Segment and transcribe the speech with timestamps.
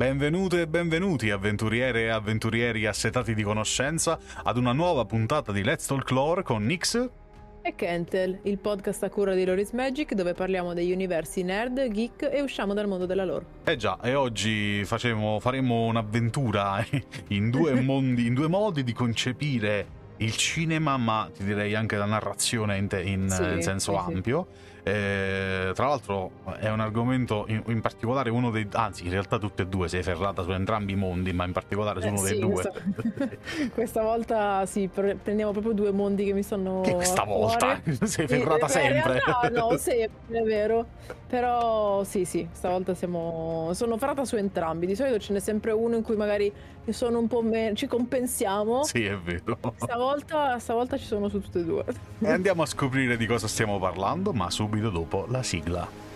[0.00, 5.84] Benvenute e benvenuti avventuriere e avventurieri assetati di conoscenza ad una nuova puntata di Let's
[5.84, 7.10] Talk Lore con Nix
[7.60, 12.30] e Kentel, il podcast a cura di Loris Magic dove parliamo degli universi nerd, geek
[12.32, 13.44] e usciamo dal mondo della lore.
[13.64, 16.82] Eh già, e oggi facemo, faremo un'avventura
[17.28, 22.06] in due, mondi, in due modi di concepire il cinema, ma ti direi anche la
[22.06, 24.46] narrazione in, te, in, sì, in senso sì, ampio.
[24.50, 28.66] Sì eh, tra l'altro è un argomento in, in, particolare uno dei...
[28.72, 32.00] anzi in realtà tutte e due sei ferrata su entrambi i mondi, ma in particolare
[32.00, 32.52] su uno eh, dei sì, due.
[32.52, 33.28] Questa...
[33.74, 36.80] questa volta sì, prendiamo proprio due mondi che mi sono...
[36.80, 39.20] Che questa volta sei ferrata sì, sempre.
[39.52, 40.08] No, no, sì, è
[40.42, 40.86] vero.
[41.28, 43.70] Però sì, sì, stavolta siamo...
[43.74, 44.86] sono ferrata su entrambi.
[44.86, 46.52] Di solito ce n'è sempre uno in cui magari
[46.88, 47.76] sono un po' meno...
[47.76, 48.82] ci compensiamo.
[48.82, 49.58] Sì, è vero.
[49.76, 51.84] Stavolta, stavolta ci sono su tutte e due.
[52.18, 56.09] E andiamo a scoprire di cosa stiamo parlando, ma subito subito dopo la sigla.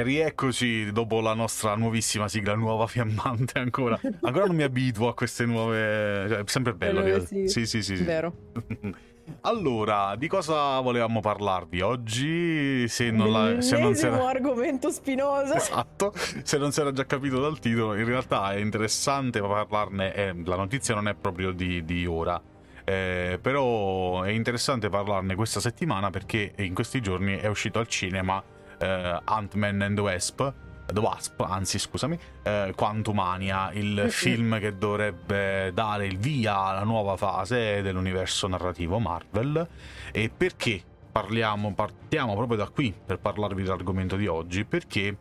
[0.00, 4.00] E rieccoci dopo la nostra nuovissima sigla, nuova fiammante ancora.
[4.22, 6.26] Ancora non mi abituo a queste nuove...
[6.26, 7.02] Cioè, è sempre bello.
[7.02, 7.26] Che...
[7.26, 7.48] Sì.
[7.48, 8.02] sì, sì, sì.
[8.02, 8.34] Vero.
[9.42, 12.88] Allora, di cosa volevamo parlarvi oggi?
[12.88, 14.26] Se non, la, se non era...
[14.28, 15.54] argomento spinoso.
[15.54, 20.34] Esatto, se non si era già capito dal titolo, in realtà è interessante parlarne, eh,
[20.44, 22.42] la notizia non è proprio di, di ora,
[22.84, 28.42] eh, però è interessante parlarne questa settimana perché in questi giorni è uscito al cinema
[28.80, 30.52] uh, Ant-Man and the Wasp,
[30.92, 34.08] The Wasp, anzi scusami, uh, Quantumania, il mm-hmm.
[34.08, 39.66] film che dovrebbe dare il via alla nuova fase dell'universo narrativo Marvel.
[40.10, 44.64] E perché parliamo, partiamo proprio da qui per parlarvi dell'argomento di oggi?
[44.64, 45.16] Perché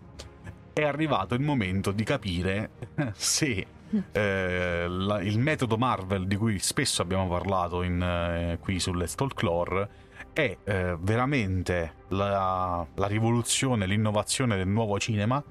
[0.73, 2.71] è arrivato il momento di capire
[3.15, 3.65] se
[4.11, 9.89] eh, la, il metodo Marvel di cui spesso abbiamo parlato in, eh, qui sulle Stalklore
[10.33, 15.43] è eh, veramente la, la rivoluzione, l'innovazione del nuovo cinema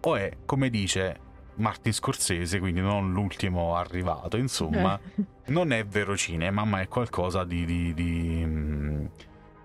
[0.00, 5.24] o è, come dice Martin Scorsese, quindi non l'ultimo arrivato, insomma, eh.
[5.46, 7.64] non è vero cinema, ma è qualcosa di...
[7.64, 9.04] di, di mm,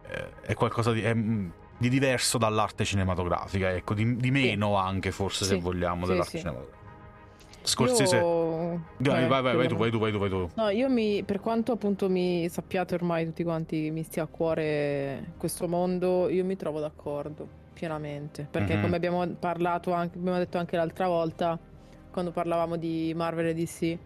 [0.07, 1.01] eh, è qualcosa di...
[1.01, 4.88] È, mm, di diverso dall'arte cinematografica, ecco, di, di meno sì.
[4.88, 5.50] anche forse sì.
[5.51, 6.81] se vogliamo dell'arte sì, cinematografica.
[7.63, 8.18] Scorsese.
[8.18, 8.53] Io...
[8.98, 10.50] Vai, eh, vai, vai, vai, tu, vai tu, vai tu, vai tu.
[10.56, 15.34] No, io mi, per quanto appunto mi sappiate ormai tutti quanti mi stia a cuore
[15.38, 18.48] questo mondo, io mi trovo d'accordo pienamente.
[18.50, 18.82] Perché mm-hmm.
[18.84, 21.60] come abbiamo parlato anche, abbiamo detto anche l'altra volta,
[22.12, 23.98] quando parlavamo di Marvel e DC,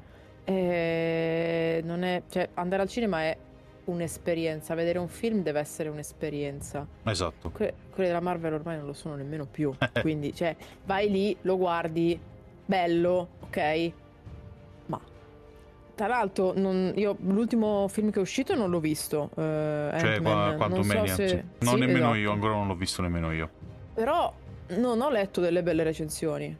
[0.45, 3.37] eh, non è, cioè, andare al cinema è
[3.85, 6.87] un'esperienza, vedere un film deve essere un'esperienza.
[7.03, 7.51] Esatto.
[7.51, 9.73] Que- quelle della Marvel ormai non lo sono nemmeno più.
[10.01, 10.55] Quindi, cioè,
[10.85, 12.19] vai lì, lo guardi,
[12.65, 13.91] bello, ok?
[15.97, 19.31] Tra l'altro, non, io l'ultimo film che è uscito non l'ho visto.
[19.33, 21.43] Uh, cioè, qua, quanto so se...
[21.57, 22.15] No, sì, nemmeno esatto.
[22.17, 23.49] io, ancora non l'ho visto nemmeno io.
[23.95, 24.31] Però
[24.75, 26.55] non ho letto delle belle recensioni.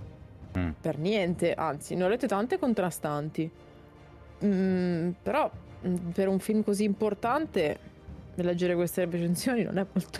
[0.57, 0.69] Mm.
[0.81, 3.51] Per niente, anzi, ne ho lette tante contrastanti.
[4.43, 5.51] Mm, però
[5.87, 7.77] mm, per un film così importante
[8.33, 10.19] leggere queste recensioni non è molto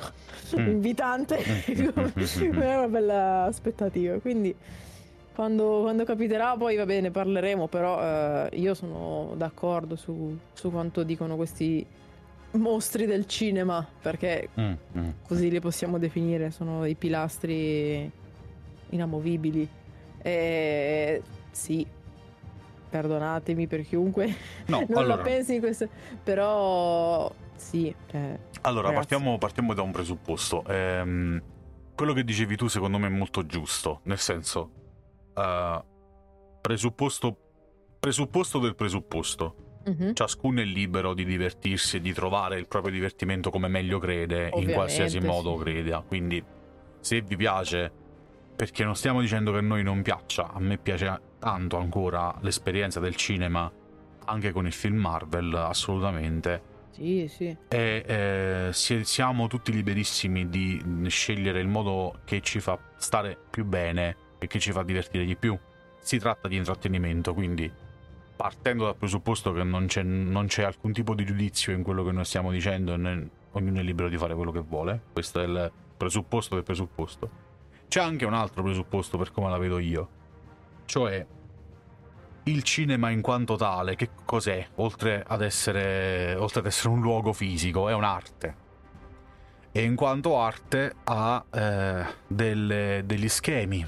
[0.60, 0.68] mm.
[0.68, 1.40] invitante,
[1.72, 1.88] mm.
[2.54, 4.20] non è una bella aspettativa.
[4.20, 4.56] Quindi
[5.38, 11.04] quando, quando, capiterà poi va bene, parleremo, però eh, io sono d'accordo su, su, quanto
[11.04, 11.86] dicono questi
[12.54, 15.10] mostri del cinema, perché mm, mm.
[15.28, 18.12] così li possiamo definire, sono dei pilastri
[18.90, 19.70] inamovibili.
[20.24, 21.22] E
[21.52, 21.86] sì,
[22.90, 24.26] perdonatemi per chiunque
[24.66, 25.18] no, non allora.
[25.18, 25.88] la pensi in questo,
[26.24, 27.94] però sì.
[28.10, 30.64] Cioè, allora, partiamo, partiamo, da un presupposto.
[30.68, 31.40] Ehm,
[31.94, 34.86] quello che dicevi tu secondo me è molto giusto, nel senso
[35.38, 35.84] uh,
[36.62, 37.38] presupposto,
[38.00, 39.56] presupposto del presupposto.
[39.86, 40.12] Uh-huh.
[40.14, 44.72] Ciascuno è libero di divertirsi e di trovare il proprio divertimento come meglio crede, Ovviamente,
[44.72, 46.04] in qualsiasi modo creda.
[46.06, 46.44] Quindi,
[47.00, 47.90] se vi piace,
[48.56, 53.00] perché non stiamo dicendo che a noi non piaccia, a me piace tanto ancora l'esperienza
[53.00, 53.72] del cinema,
[54.26, 56.76] anche con il film Marvel, assolutamente.
[56.90, 57.56] Sì, sì.
[57.70, 64.26] E eh, siamo tutti liberissimi di scegliere il modo che ci fa stare più bene
[64.40, 65.58] e che ci fa divertire di più.
[66.00, 67.72] Si tratta di intrattenimento, quindi
[68.36, 72.12] partendo dal presupposto che non c'è, non c'è, alcun tipo di giudizio in quello che
[72.12, 75.72] noi stiamo dicendo, ne, ognuno è libero di fare quello che vuole, questo è il
[75.98, 77.46] presupposto del presupposto.
[77.88, 80.10] C'è anche un altro presupposto per come la vedo io,
[80.86, 81.26] cioè
[82.44, 84.66] il cinema in quanto tale, che cos'è?
[84.76, 88.66] Oltre ad essere, oltre ad essere un luogo fisico, è un'arte.
[89.72, 93.86] E in quanto arte ha eh, delle, degli schemi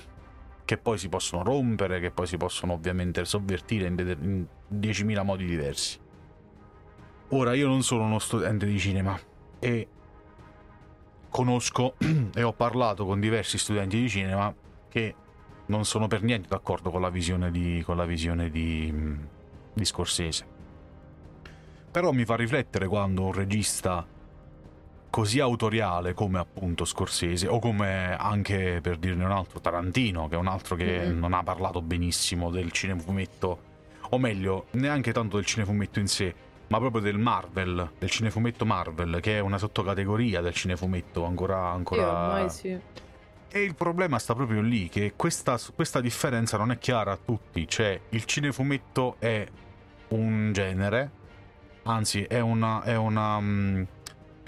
[0.69, 5.24] che poi si possono rompere, che poi si possono ovviamente sovvertire in, de- in 10.000
[5.24, 6.00] modi diversi.
[7.30, 9.19] Ora, io non sono uno studente di cinema
[9.57, 9.88] e
[11.27, 11.95] conosco
[12.36, 14.54] e ho parlato con diversi studenti di cinema
[14.89, 15.16] che
[15.66, 18.94] non sono per niente d'accordo con la visione di, la visione di,
[19.74, 20.45] di Scorsese.
[21.89, 24.06] Però mi fa riflettere quando un regista
[25.09, 30.38] così autoriale come appunto Scorsese o come anche per dirne un altro Tarantino che è
[30.38, 31.17] un altro che mm-hmm.
[31.17, 33.67] non ha parlato benissimo del cinefumetto
[34.09, 36.33] o meglio neanche tanto del cinefumetto in sé
[36.67, 42.01] ma proprio del Marvel del cinefumetto Marvel che è una sottocategoria del cinefumetto ancora ancora
[42.01, 42.79] sì, ormai sì.
[43.50, 47.67] e il problema sta proprio lì che questa, questa differenza non è chiara a tutti
[47.67, 49.47] cioè il cinefumetto è
[50.09, 51.17] un genere
[51.83, 53.88] anzi è una, è una um,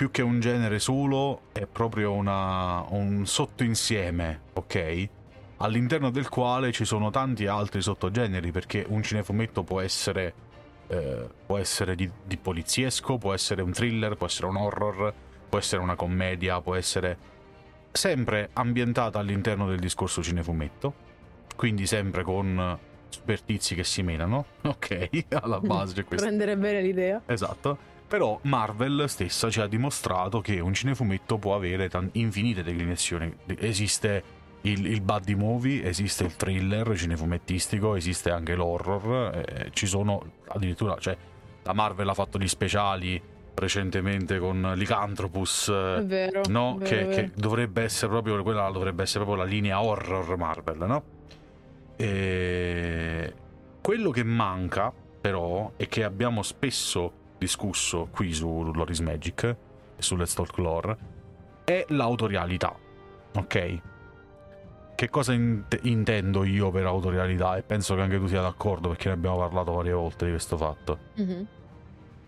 [0.02, 5.10] più che un genere solo, è proprio una, un sottoinsieme, ok?
[5.58, 10.34] All'interno del quale ci sono tanti altri sottogeneri, perché un cinefumetto può essere,
[10.88, 15.14] eh, può essere di, di poliziesco, può essere un thriller, può essere un horror,
[15.48, 17.16] può essere una commedia, può essere
[17.92, 20.94] sempre ambientata all'interno del discorso cinefumetto,
[21.56, 22.76] quindi sempre con
[23.08, 25.26] supertizi che si menano, ok?
[25.30, 26.26] Alla base questo.
[26.26, 27.22] Prendere bene l'idea.
[27.28, 27.91] Esatto.
[28.12, 33.34] Però Marvel stessa ci ha dimostrato che un cinefumetto può avere t- infinite declinazioni.
[33.58, 34.22] Esiste
[34.64, 40.98] il, il buddy movie, esiste il thriller cinefumettistico, esiste anche l'horror, eh, ci sono addirittura,
[41.00, 41.16] cioè
[41.64, 43.22] la Marvel ha fatto gli speciali
[43.54, 46.76] recentemente con Lycanthropus, è vero, no?
[46.80, 47.16] vero, che, vero.
[47.16, 51.04] che, dovrebbe essere proprio quella dovrebbe essere proprio la linea horror Marvel, no?
[51.96, 53.34] E
[53.80, 54.92] quello che manca
[55.22, 59.56] però e che abbiamo spesso discusso qui su Loris Magic e
[59.98, 60.98] su Let's Talk Lore
[61.64, 62.76] è l'autorialità.
[63.34, 63.82] Ok?
[64.94, 67.58] Che cosa int- intendo io per autorialità?
[67.58, 70.56] E penso che anche tu sia d'accordo perché ne abbiamo parlato varie volte di questo
[70.56, 71.00] fatto.
[71.20, 71.44] Mm-hmm.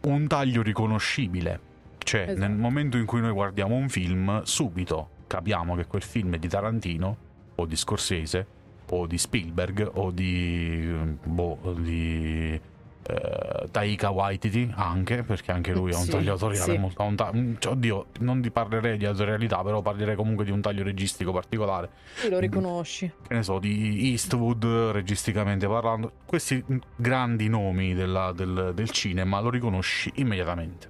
[0.02, 1.60] Un taglio riconoscibile.
[2.00, 2.40] Cioè, Esatto.
[2.40, 6.48] nel momento in cui noi guardiamo un film, subito capiamo che quel film è di
[6.48, 7.18] Tarantino
[7.54, 8.48] o di Scorsese
[8.90, 10.92] o di Spielberg o di
[11.24, 12.60] boh, di
[13.06, 16.78] eh, Taika Waititi anche perché anche lui ha un Sì, taglio autoriale sì.
[16.78, 20.52] molto, un ta- mm, cioè, oddio non di parlerei di autorialità però parlerei comunque di
[20.52, 23.12] un taglio registico particolare Sì, lo riconosci.
[23.28, 26.64] che ne so di Eastwood registicamente parlando questi
[26.96, 30.90] grandi nomi della- del, del cinema lo riconosci immediatamente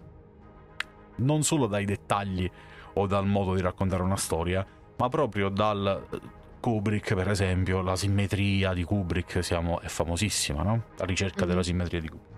[1.15, 2.49] non solo dai dettagli
[2.93, 4.65] o dal modo di raccontare una storia
[4.97, 6.05] ma proprio dal
[6.63, 10.83] Kubrick, per esempio, la simmetria di Kubrick siamo, è famosissima, no?
[10.95, 11.49] La ricerca Mhm.
[11.49, 12.31] della simmetria di Kubrick.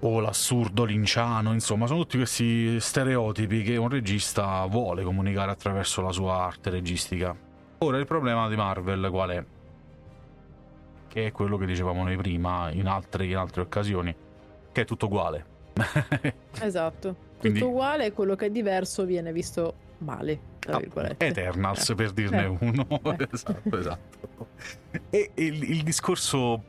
[0.00, 6.10] O l'assurdo linciano, insomma, sono tutti questi stereotipi che un regista vuole comunicare attraverso la
[6.10, 7.32] sua arte registica.
[7.78, 9.44] Ora il problema di Marvel qual è?
[11.06, 14.12] Che è quello che dicevamo noi prima, in altre, in altre occasioni,
[14.72, 15.44] che è tutto uguale.
[16.60, 17.14] Esatto.
[17.38, 21.26] Quindi- Tutto uguale, quello che è diverso viene visto male, tra virgolette.
[21.26, 21.94] Eternals Eh.
[21.94, 22.56] per dirne Eh.
[22.60, 22.86] uno.
[23.18, 23.28] Eh.
[23.32, 24.28] esatto, esatto.
[25.10, 26.62] E il, il discorso,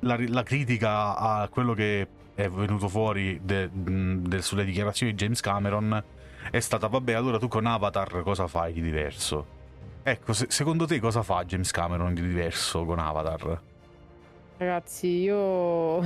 [0.00, 5.40] la, la critica a quello che è venuto fuori de- del- sulle dichiarazioni di James
[5.40, 6.02] Cameron
[6.50, 9.46] è stata, vabbè, allora tu con Avatar cosa fai di diverso?
[10.02, 13.60] Ecco, se- secondo te cosa fa James Cameron di diverso con Avatar?
[14.56, 16.00] Ragazzi, io...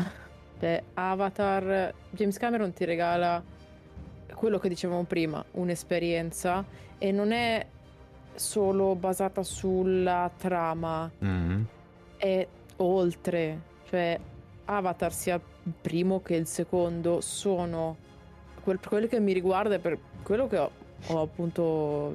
[0.59, 1.93] Beh, Avatar...
[2.11, 3.43] James Cameron ti regala
[4.35, 6.65] quello che dicevamo prima, un'esperienza
[6.99, 7.65] e non è
[8.35, 11.63] solo basata sulla trama, Mm.
[12.17, 13.61] è oltre.
[13.89, 14.19] Cioè,
[14.67, 17.97] Avatar sia il primo che il secondo sono...
[18.63, 20.71] quel- quello che mi riguarda e per quello che ho,
[21.09, 22.13] ho appunto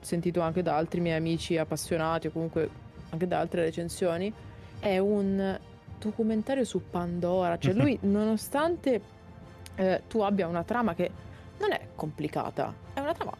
[0.00, 2.68] sentito anche da altri miei amici appassionati o comunque
[3.10, 4.32] anche da altre recensioni,
[4.80, 5.58] è un
[5.98, 7.56] documentario su Pandora.
[7.56, 9.00] Cioè lui, nonostante
[9.76, 11.10] eh, tu abbia una trama che
[11.62, 13.32] non è complicata, è una trama...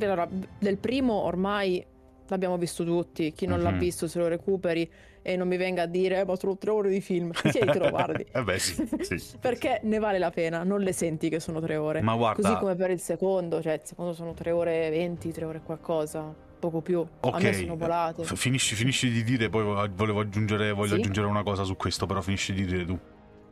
[0.00, 1.84] allora, del primo ormai
[2.28, 3.78] l'abbiamo visto tutti, chi non l'ha Mhm.
[3.78, 4.88] visto se lo recuperi
[5.22, 7.78] e non mi venga a dire "Eh, ma sono tre ore di film, sì, te
[7.78, 8.24] lo guardi.
[8.32, 9.36] Eh beh, sì, sì.
[9.40, 12.00] Perché ne vale la pena, non le senti che sono tre ore.
[12.02, 15.32] Ma guarda, Così come per il secondo, cioè il secondo sono tre ore e venti,
[15.32, 16.32] tre ore e qualcosa.
[16.60, 16.98] poco più.
[17.20, 18.22] Ok, A me sono volate.
[18.22, 21.00] F- finisci, finisci di dire, poi volevo aggiungere, voglio Sì?
[21.00, 22.98] aggiungere una cosa su questo, però finisci di dire tu.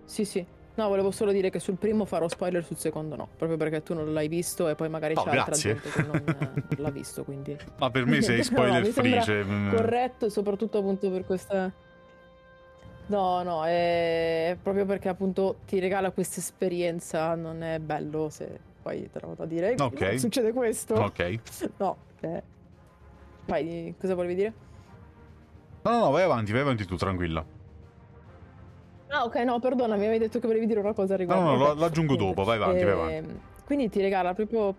[0.05, 0.45] Sì, sì.
[0.79, 3.29] No, volevo solo dire che sul primo farò spoiler, sul secondo no.
[3.37, 5.75] Proprio perché tu non l'hai visto e poi magari No, c'è altra grazie.
[5.75, 7.57] gente che non eh, l'ha visto, quindi...
[7.79, 9.21] Ma per me sei No, spoiler mi free.
[9.23, 11.73] cioè, mm, Corretto, soprattutto appunto per questa...
[13.07, 19.09] No, no, è proprio perché appunto ti regala questa esperienza, non è bello se poi
[19.11, 19.73] te la vado a dire.
[19.75, 20.15] "Eh, Ok.
[20.21, 20.95] Succede questo?
[20.95, 21.39] Ok.
[21.79, 22.43] No, eh.
[23.47, 24.53] Vai, cosa volevi dire?
[25.83, 27.45] No, no, no, vai avanti, vai avanti tu, tranquilla.
[29.11, 31.45] Ah, ok, no, perdonami, avevi detto che volevi dire una cosa a riguardo.
[31.45, 31.79] No, no, ok.
[32.07, 33.15] lo- dopo, vai avanti, vai avanti.
[33.15, 34.75] Ehm, Quindi ti regala proprio...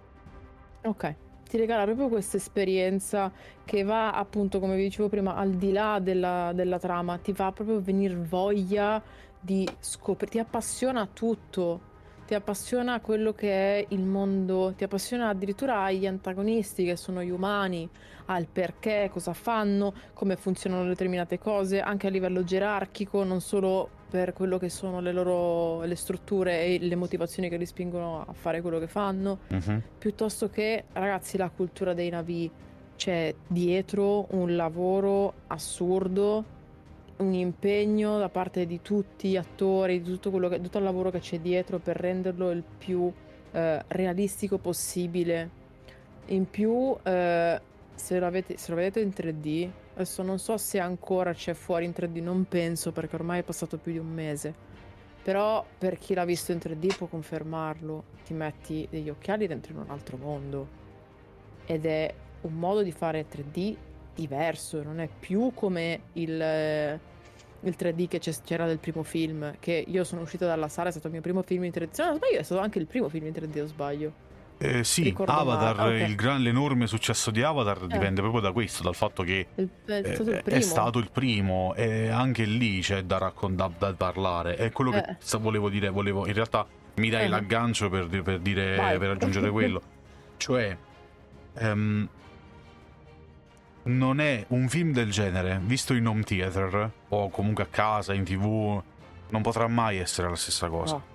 [0.83, 1.15] Ok,
[1.49, 3.31] ti regala proprio questa esperienza
[3.65, 7.51] che va appunto, come vi dicevo prima, al di là della, della trama, ti fa
[7.51, 9.01] proprio venire voglia
[9.39, 11.81] di scoprire, ti appassiona tutto,
[12.27, 17.31] ti appassiona quello che è il mondo, ti appassiona addirittura agli antagonisti che sono gli
[17.31, 17.89] umani,
[18.25, 24.33] al perché, cosa fanno, come funzionano determinate cose, anche a livello gerarchico, non solo per
[24.33, 28.61] quello che sono le loro le strutture e le motivazioni che li spingono a fare
[28.61, 29.81] quello che fanno, Mhm.
[29.99, 32.49] piuttosto che ragazzi la cultura dei Navi
[32.95, 36.43] c'è dietro un lavoro assurdo,
[37.17, 41.09] un impegno da parte di tutti gli attori, di tutto, quello che, tutto il lavoro
[41.11, 43.11] che c'è dietro per renderlo il più
[43.51, 45.49] eh, realistico possibile.
[46.27, 47.59] In più, eh,
[47.95, 49.69] se, lo avete, se lo vedete in 3D,
[50.01, 53.77] adesso non so se ancora c'è fuori in 3D, non penso perché ormai è passato
[53.77, 54.67] più di un mese.
[55.21, 59.79] Però per chi l'ha visto in 3D può confermarlo, ti metti degli occhiali dentro in
[59.79, 60.77] un altro mondo
[61.65, 63.75] ed è un modo di fare 3D
[64.15, 66.99] diverso, non è più come il, eh,
[67.59, 71.07] il 3D che c'era del primo film, che io sono uscita dalla sala, è stato
[71.07, 73.25] il mio primo film in 3D, se non sbaglio è stato anche il primo film
[73.27, 74.27] in 3D, o sbaglio.
[74.61, 76.09] Eh, sì, Avatar, male, ok.
[76.09, 80.13] il gran- l'enorme successo di Avatar dipende proprio da questo, dal fatto che è eh,
[80.13, 80.61] stato il è primo.
[80.61, 84.55] stato il primo e anche lì c'è da raccontare, da parlare.
[84.55, 85.37] È quello che Eh.
[85.39, 87.27] volevo dire, volevo, in realtà mi dai Eh.
[87.29, 88.97] l'aggancio per, per dire, Vai.
[88.97, 89.81] per aggiungere quello.
[90.35, 90.77] Cioè,
[91.55, 92.07] ehm,
[93.83, 98.23] non è un film del genere, visto in home theater o comunque a casa, in
[98.25, 98.81] tv,
[99.29, 100.95] non potrà mai essere la stessa cosa.
[100.95, 101.08] No.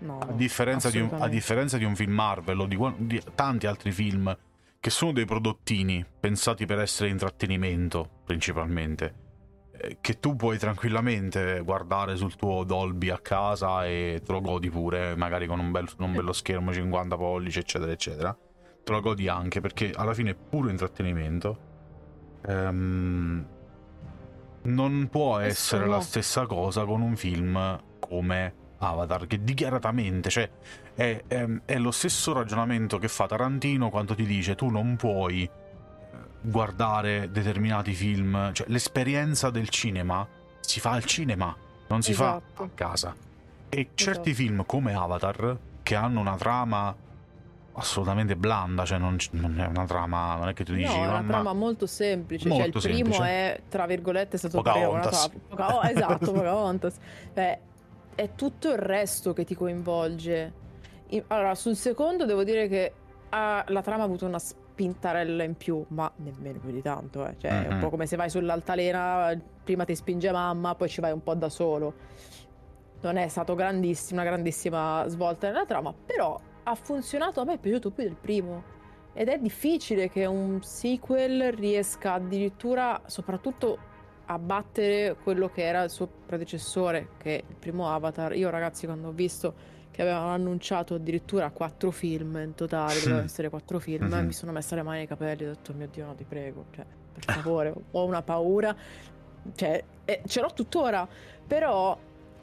[0.00, 3.66] No, A differenza, di un, a differenza di un film Marvel o di, di tanti
[3.66, 4.34] altri film
[4.80, 9.14] che sono dei prodottini pensati per essere intrattenimento principalmente,
[9.72, 14.70] eh, che tu puoi tranquillamente guardare sul tuo Dolby a casa e te lo godi
[14.70, 18.36] pure, magari con un, bel- un bello schermo 50 pollici, eccetera, eccetera.
[18.82, 21.68] Te lo godi anche perché alla fine è puro intrattenimento.
[22.46, 23.46] Ehm,
[24.62, 30.48] non può essere la stessa cosa con un film come Avatar, che dichiaratamente, cioè,
[30.94, 35.42] è, è- è lo stesso ragionamento che fa Tarantino quando ti dice tu non puoi
[35.44, 35.50] eh,
[36.40, 40.26] guardare determinati film, cioè l'esperienza del cinema
[40.60, 41.54] si fa al cinema,
[41.88, 42.42] non si Esatto.
[42.54, 43.14] fa a casa.
[43.68, 44.36] E certi Esatto.
[44.44, 46.94] film come Avatar, che hanno una trama
[47.72, 50.88] assolutamente blanda, cioè non, non è una trama, non è che tu dici...
[50.94, 52.48] No, è una "Mamma, trama molto semplice.
[52.48, 53.22] cioè, Molto il primo semplice.
[53.24, 55.28] è, tra virgolette, è stato Pocahontas.
[55.28, 56.94] paragonato a- Poca- oh, esatto, Pocahontas.
[57.34, 57.58] Cioè,
[58.20, 60.52] è tutto il resto che ti coinvolge.
[61.08, 62.92] In- allora, sul secondo devo dire che
[63.30, 67.26] ha- la trama ha avuto una spintarella in più, ma nemmeno più di tanto.
[67.26, 67.34] eh.
[67.38, 71.12] Cioè, è un po' come se vai sull'altalena, prima ti spinge mamma, poi ci vai
[71.12, 71.94] un po' da solo.
[73.02, 77.58] Non è stato grandissima, una grandissima svolta nella trama, però ha funzionato, a me è
[77.58, 78.62] piaciuto più del primo.
[79.14, 83.78] Ed è difficile che un sequel riesca addirittura, soprattutto,
[84.30, 88.36] a battere quello che era il suo predecessore, che è il primo Avatar.
[88.36, 89.54] Io, ragazzi, quando ho visto
[89.90, 94.24] che avevano annunciato addirittura quattro film in totale, dovevano essere quattro film, Mhm.
[94.26, 96.66] mi sono messa le mani nei capelli e ho detto, mio Dio, no, ti prego,
[96.70, 98.74] cioè, per favore, ho una paura.
[99.54, 101.08] Cioè, eh, ce l'ho tuttora,
[101.44, 101.98] però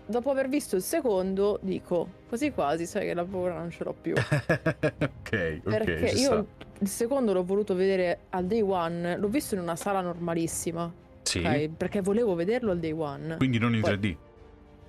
[0.06, 3.94] dopo aver visto il secondo, dico, quasi quasi, sai che la paura non ce l'ho
[3.94, 4.14] più.
[4.68, 6.48] ok, Perché ci io
[6.80, 10.92] il secondo l'ho voluto vedere al day one, l'ho visto in una sala normalissima,
[11.28, 11.70] Sì, ok?
[11.76, 13.38] Perché volevo vederlo al day one.
[13.38, 14.16] quindi non in Poi- 3D,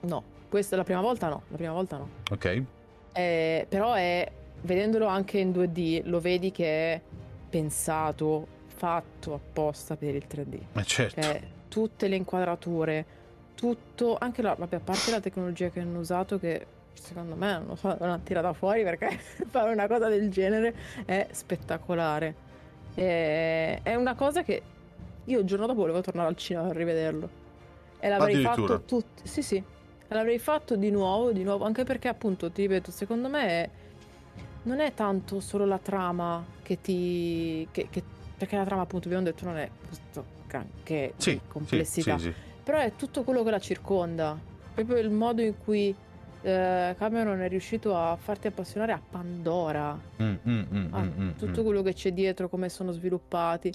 [0.03, 2.09] No, questa la prima volta no, la prima volta no.
[2.31, 2.63] ok?
[3.13, 4.31] Eh, però è,
[4.63, 7.01] vedendolo anche in 2D, lo vedi che è
[7.51, 10.59] pensato, fatto apposta per il 3D.
[10.73, 11.21] Ma certo.
[11.21, 13.05] Cioè, tutte le inquadrature,
[13.57, 17.77] tutto, anche la, vabbè, a parte la tecnologia che hanno usato che secondo me non
[17.77, 19.19] so, l'hanno tirata fuori perché
[19.51, 22.35] fare una cosa del genere è spettacolare.
[22.95, 24.63] E- è una cosa che
[25.29, 27.29] io il giorno dopo volevo tornare al cinema per rivederlo.
[28.01, 29.27] E l'avrei fatto tutti.
[29.27, 29.57] Sì, sì.
[29.57, 33.71] E l'avrei fatto di nuovo, di nuovo, anche perché appunto, ti ripeto, secondo me
[34.63, 38.03] non è tanto solo la trama che ti, che, che
[38.39, 40.37] perché la trama appunto abbiamo detto non è questo
[40.83, 44.39] che sì, complessità, sì, sì, però è tutto quello che la circonda,
[44.73, 45.95] proprio il modo in cui
[46.41, 51.61] eh, Cameron è riuscito a farti appassionare a Pandora, mm, mm, mm, a mm, tutto
[51.61, 51.65] mm.
[51.65, 53.73] quello che c'è dietro, come sono sviluppati.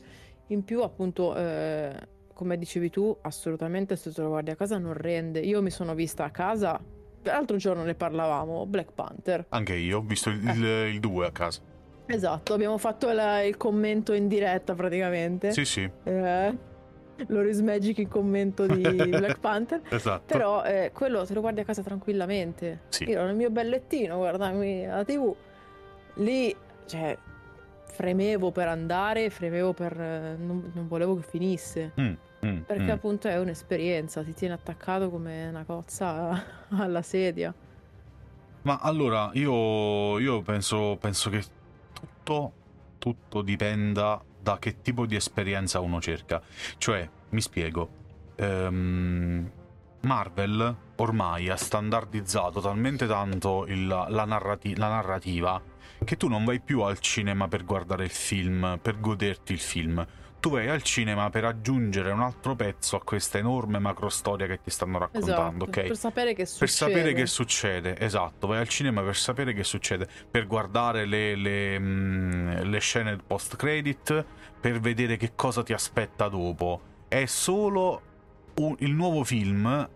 [0.47, 1.95] In più, appunto, eh,
[2.33, 5.39] come dicevi tu, assolutamente se te lo guardi a casa non rende.
[5.39, 6.79] Io mi sono vista a casa,
[7.23, 9.45] l'altro giorno ne parlavamo, Black Panther.
[9.49, 11.61] Anche io ho visto il 2 a casa.
[12.05, 15.51] Esatto, abbiamo fatto la- il commento in diretta praticamente.
[15.51, 16.71] Sì, sì, Eh,
[17.27, 19.81] Loris Magic in commento di Black Panther.
[19.89, 20.23] esatto.
[20.25, 22.81] Però eh, quello te lo guardi a casa tranquillamente.
[22.89, 23.05] Sì.
[23.05, 25.33] Io ero nel mio bel lettino, guardarmi la tv.
[26.15, 26.53] Lì,
[26.85, 27.17] cioè,
[27.93, 29.99] fremevo per andare, fremevo per...
[29.99, 31.91] eh, non, non volevo che finisse.
[32.01, 32.13] Mm,
[32.45, 32.89] mm, Perché mm.
[32.89, 36.43] appunto è un'esperienza, ti tiene attaccato come una cozza
[36.75, 37.53] alla sedia.
[38.63, 41.43] Ma allora, io, io penso, penso che
[41.93, 42.53] tutto,
[42.97, 46.41] tutto dipenda da che tipo di esperienza uno cerca.
[46.77, 47.89] Cioè, mi spiego,
[48.35, 49.51] ehm,
[50.01, 55.61] Marvel ormai ha standardizzato talmente tanto il- la, narrati- la narrativa
[56.03, 60.05] che tu non vai più al cinema per guardare il film, per goderti il film.
[60.39, 64.59] Tu vai al cinema per aggiungere un altro pezzo a questa enorme macro storia che
[64.61, 65.87] ti stanno raccontando, Esatto, ok?
[65.87, 66.59] per sapere che succede.
[66.65, 71.35] Per sapere che succede, esatto, vai al cinema per sapere che succede, per guardare le,
[71.35, 74.25] le, mm, le scene post credit,
[74.59, 76.81] per vedere che cosa ti aspetta dopo.
[77.07, 78.01] È solo
[78.55, 79.89] un- il nuovo film,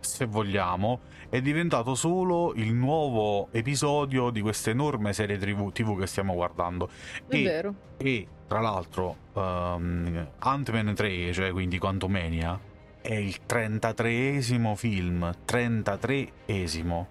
[0.00, 6.34] se vogliamo, è diventato solo il nuovo episodio di questa enorme serie TV, che stiamo
[6.34, 6.88] guardando.
[7.28, 7.74] È E- vero.
[7.96, 12.58] e tra l'altro um, Ant-Man 3, cioè quindi Quantumania,
[13.00, 17.06] è il 33esimo film, 33esimo.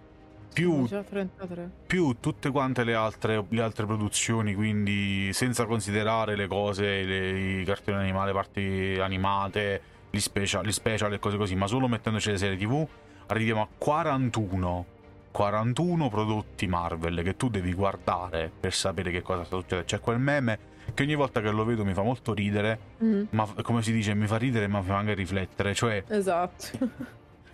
[0.52, 1.70] Più, Sono già 33.
[1.86, 7.64] più tutte quante le altre, le altre produzioni, quindi senza considerare le cose, le- i
[7.64, 12.32] cartoni animati, le parti animate, gli special, gli special e cose così, ma solo mettendoci
[12.32, 12.86] le serie TV,
[13.28, 14.86] arriviamo a 41.
[15.32, 19.86] 41 prodotti Marvel che tu devi guardare per sapere che cosa sta succedendo.
[19.86, 20.58] C'è quel meme
[20.96, 24.16] che ogni volta che lo vedo mi fa molto ridere, Mhm, ma come si dice,
[24.16, 25.76] mi fa ridere ma mi fa anche riflettere.
[25.76, 26.66] Cioè, Esatto.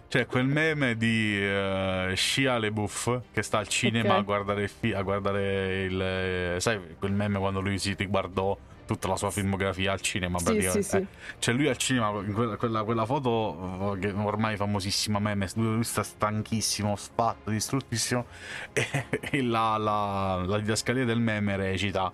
[0.07, 4.19] c'è quel meme di uh, Shia LeBouf che sta al cinema Ok.
[4.19, 8.57] a guardare il fi- a guardare il eh, sai quel meme quando lui si guardò
[8.85, 10.97] tutta la sua filmografia al cinema sì, sì, sì.
[10.97, 11.07] Eh,
[11.39, 15.83] c'è lui al cinema in quella, quella- quella foto eh, che ormai famosissima meme lui
[15.83, 18.25] sta stanchissimo sfatto distruttissimo
[18.73, 18.87] e,
[19.31, 22.11] e la, la, la didascalia del meme recita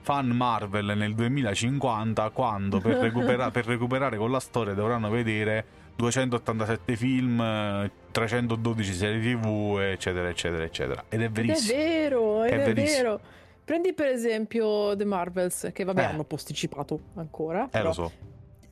[0.00, 5.64] fan Marvel nel 2050 quando per, recupera- per recuperare con la storia dovranno vedere
[5.96, 12.42] 287 film eh, 312 serie tv eccetera eccetera eccetera ed è Ed è verissimo vero,
[12.44, 13.02] È è, verissimo.
[13.02, 13.20] vero.
[13.64, 16.04] Prendi per esempio The Marvels, che vabbè Eh.
[16.04, 17.68] hanno posticipato ancora.
[17.72, 18.12] eh lo so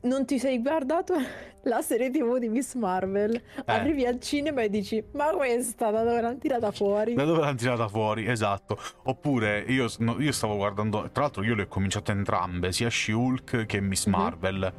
[0.01, 1.15] Non ti sei guardato
[1.63, 3.33] la serie TV di Miss Marvel?
[3.35, 3.41] Eh.
[3.65, 7.13] Arrivi al cinema e dici, ma questa da dove l'hanno tirata fuori?
[7.15, 8.77] Da dove l'hanno tirata fuori, esatto.
[9.03, 13.65] Oppure io, no, io stavo guardando, tra l'altro io le ho cominciate entrambe, sia She-Hulk
[13.65, 14.11] che Miss Mhm.
[14.15, 14.73] Marvel.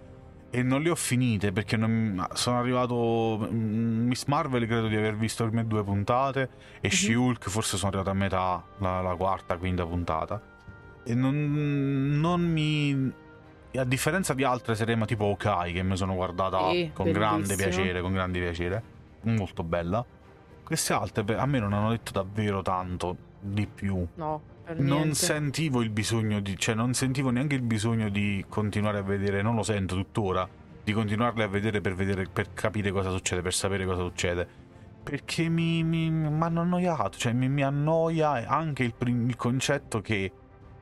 [0.56, 3.48] E non le ho finite perché non- sono arrivato.
[3.50, 6.42] mm, Miss Marvel credo di aver visto le mie due puntate.
[6.80, 6.90] E Mhm.
[6.90, 10.40] She-Hulk forse sono arrivato a metà, la, la quarta, quinta puntata.
[11.02, 13.12] E non, non mi.
[13.76, 17.56] A differenza di altre serie, ma tipo Okai, che mi sono guardata Sì, con grande
[17.56, 18.82] piacere, con grande piacere,
[19.22, 20.04] molto bella.
[20.62, 24.06] Queste altre a me non hanno detto davvero tanto di più.
[24.14, 24.40] No,
[24.76, 26.56] Non sentivo il bisogno di.
[26.56, 30.48] cioè, non sentivo neanche il bisogno di continuare a vedere, non lo sento tuttora.
[30.82, 34.46] Di continuarle a vedere per, vedere per capire cosa succede, per sapere cosa succede.
[35.02, 36.06] Perché mi, mi,
[36.42, 40.32] hanno annoiato, cioè mi, mi annoia anche il, il concetto che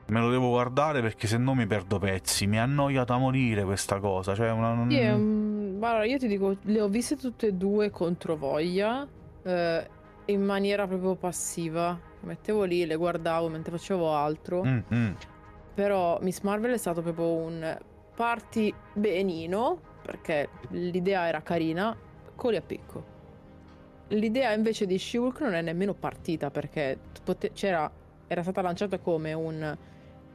[0.05, 2.47] me lo devo guardare perché se no mi perdo pezzi.
[2.47, 4.33] Mi annoia da morire questa cosa.
[4.33, 7.89] Cioè, una, non- Sì, un- guarda, io ti dico, le ho viste tutte e due
[7.89, 9.05] contro voglia,
[9.43, 9.87] eh,
[10.25, 11.99] in maniera proprio passiva.
[12.21, 14.63] Mettevo lì, le guardavo mentre facevo altro.
[14.63, 15.11] Mm, mm.
[15.73, 17.77] Però Miss Marvel è stato proprio un
[18.15, 21.97] party benino, perché l'idea era carina,
[22.35, 23.11] coli a picco.
[24.09, 27.89] L'idea invece di She-Hulk non è nemmeno partita, perché pote- c'era,
[28.27, 29.77] era stata lanciata come un...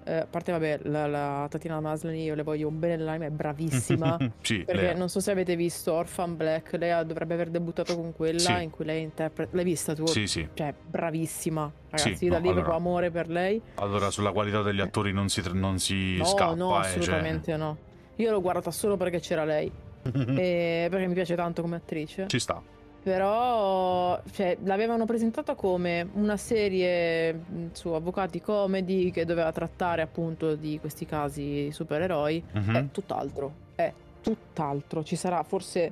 [0.04, 3.30] eh, a parte, vabbè, la, la Tatiana Maslany, io le voglio un bene nell'anima, è
[3.30, 4.16] bravissima.
[4.40, 4.94] sì, Perché Lea.
[4.96, 8.62] non so se avete visto Orphan Black, lei dovrebbe aver debuttato con quella Sì.
[8.62, 9.54] in cui lei interpreta...
[9.54, 10.06] L'hai vista tu?
[10.06, 10.48] Sì, sì.
[10.54, 11.70] Cioè, bravissima.
[11.90, 13.60] Ragazzi, Sì, da no, lì proprio allora- amore per lei.
[13.76, 16.54] Allora, sulla qualità degli attori non si, non si No, scappa.
[16.54, 16.90] no, eh, cioè.
[16.98, 17.76] assolutamente no.
[18.16, 19.70] Io l'ho guardata solo perché c'era lei.
[20.08, 22.26] e perché mi piace tanto come attrice.
[22.28, 22.62] Ci sta.
[23.08, 27.40] Però cioè, l'avevano presentata come una serie
[27.72, 32.44] su avvocati comedy che doveva trattare appunto di questi casi supereroi.
[32.52, 32.72] Uh-huh.
[32.72, 33.90] È tutt'altro, è
[34.20, 35.02] tutt'altro.
[35.02, 35.90] Ci sarà forse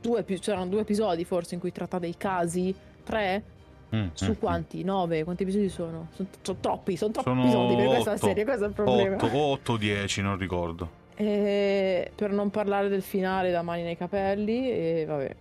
[0.00, 3.58] due, c'erano due episodi forse in cui tratta dei casi, tre,
[3.94, 4.84] Mm, su mm, quanti?
[4.84, 5.24] 9?
[5.24, 6.06] Quanti episodi sono?
[6.14, 9.16] Sono, sono troppi, sono troppi sono episodi per questa serie, questo è il problema.
[9.16, 10.90] 8 o 8 10, non ricordo.
[11.16, 15.36] E per non parlare del finale da mani nei capelli, e vabbè,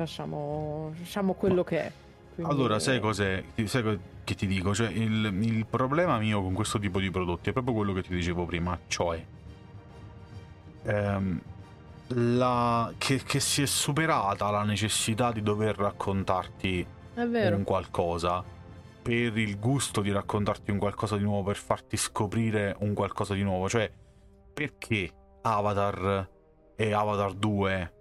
[0.00, 1.92] lasciamo, lasciamo quello che è.
[2.34, 2.52] Quindi...
[2.52, 3.42] Allora, sai cos'è?
[3.64, 4.74] Sai che ti dico?
[4.74, 8.14] Cioè, il, il problema mio con questo tipo di prodotti è proprio quello che ti
[8.14, 9.24] dicevo prima, cioè
[10.82, 11.40] ehm,
[12.08, 18.42] la, che, che, si è superata la necessità di dover raccontarti un qualcosa
[19.02, 23.42] per il gusto di raccontarti un qualcosa di nuovo, per farti scoprire un qualcosa di
[23.42, 23.68] nuovo.
[23.68, 23.90] Cioè,
[24.52, 25.10] perché
[25.42, 26.28] Avatar
[26.76, 27.92] e Avatar 2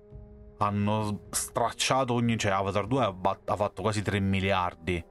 [0.60, 2.38] hanno stracciato ogni...
[2.38, 5.04] cioè Avatar 2 ha, ha fatto quasi 3 miliardi,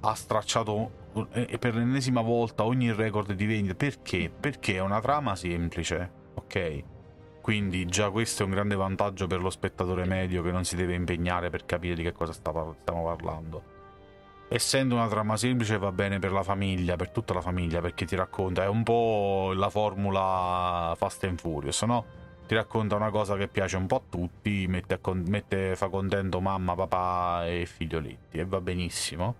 [0.00, 1.00] ha stracciato
[1.32, 3.74] e per l'ennesima volta ogni record di vendita.
[3.74, 4.30] Perché?
[4.30, 6.84] Perché è una trama semplice, ok?
[7.42, 10.94] Quindi già questo è un grande vantaggio per lo spettatore medio che non si deve
[10.94, 13.70] impegnare per capire di che cosa stiamo parlando.
[14.48, 18.14] Essendo una trama semplice va bene per la famiglia, per tutta la famiglia, perché ti
[18.14, 22.04] racconta, è un po' la formula Fast and Furious, no?
[22.52, 26.74] Ti racconta una cosa che piace un po' a tutti, mette, mette fa contento mamma,
[26.74, 29.34] papà e figlioletti e va benissimo.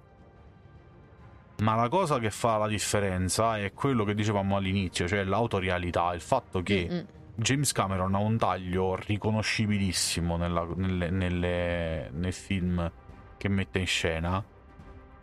[1.58, 6.22] Ma la cosa che fa la differenza è quello che dicevamo all'inizio, cioè l'autorialità, il
[6.22, 6.88] fatto che...
[6.90, 12.92] Mm-mm James Cameron ha un taglio riconoscibilissimo nella, nelle, nelle, nel film
[13.38, 14.44] che mette in scena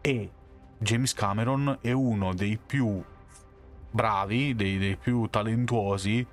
[0.02, 0.32] e
[0.80, 3.02] James Cameron è uno dei più
[3.92, 6.26] bravi, dei, dei più talentuosi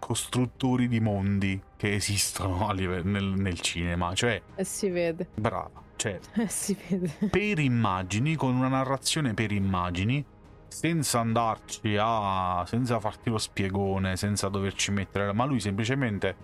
[0.00, 4.12] costruttori di mondi che esistono livello, nel, nel, cinema.
[4.14, 5.28] Cioè, e si vede.
[5.36, 5.70] Brava.
[5.94, 7.28] Cioè, si vede.
[7.30, 10.24] per immagini, con una narrazione per immagini,
[10.66, 16.34] senza andarci a senza farti lo spiegone, senza doverci mettere, ma lui semplicemente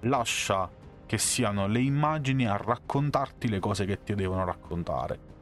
[0.00, 0.68] lascia
[1.06, 5.32] che siano le immagini a raccontarti le cose che ti devono raccontare.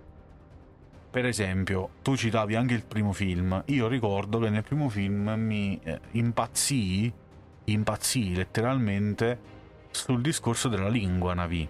[1.10, 3.62] Per esempio, tu citavi anche il primo film.
[3.66, 7.12] Io ricordo che nel primo film mi eh, impazzii,
[7.64, 9.50] impazzii letteralmente
[9.90, 11.68] sul discorso della lingua Navi.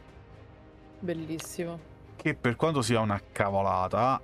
[0.98, 1.90] Bellissimo.
[2.16, 4.20] Che per quanto sia una cavolata,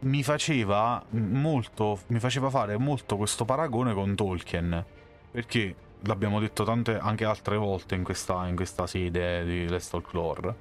[0.00, 4.84] mi faceva molto mi faceva fare molto questo paragone con Tolkien
[5.30, 10.54] perché l'abbiamo detto tante anche altre volte in questa, in questa sede di Let's Folklore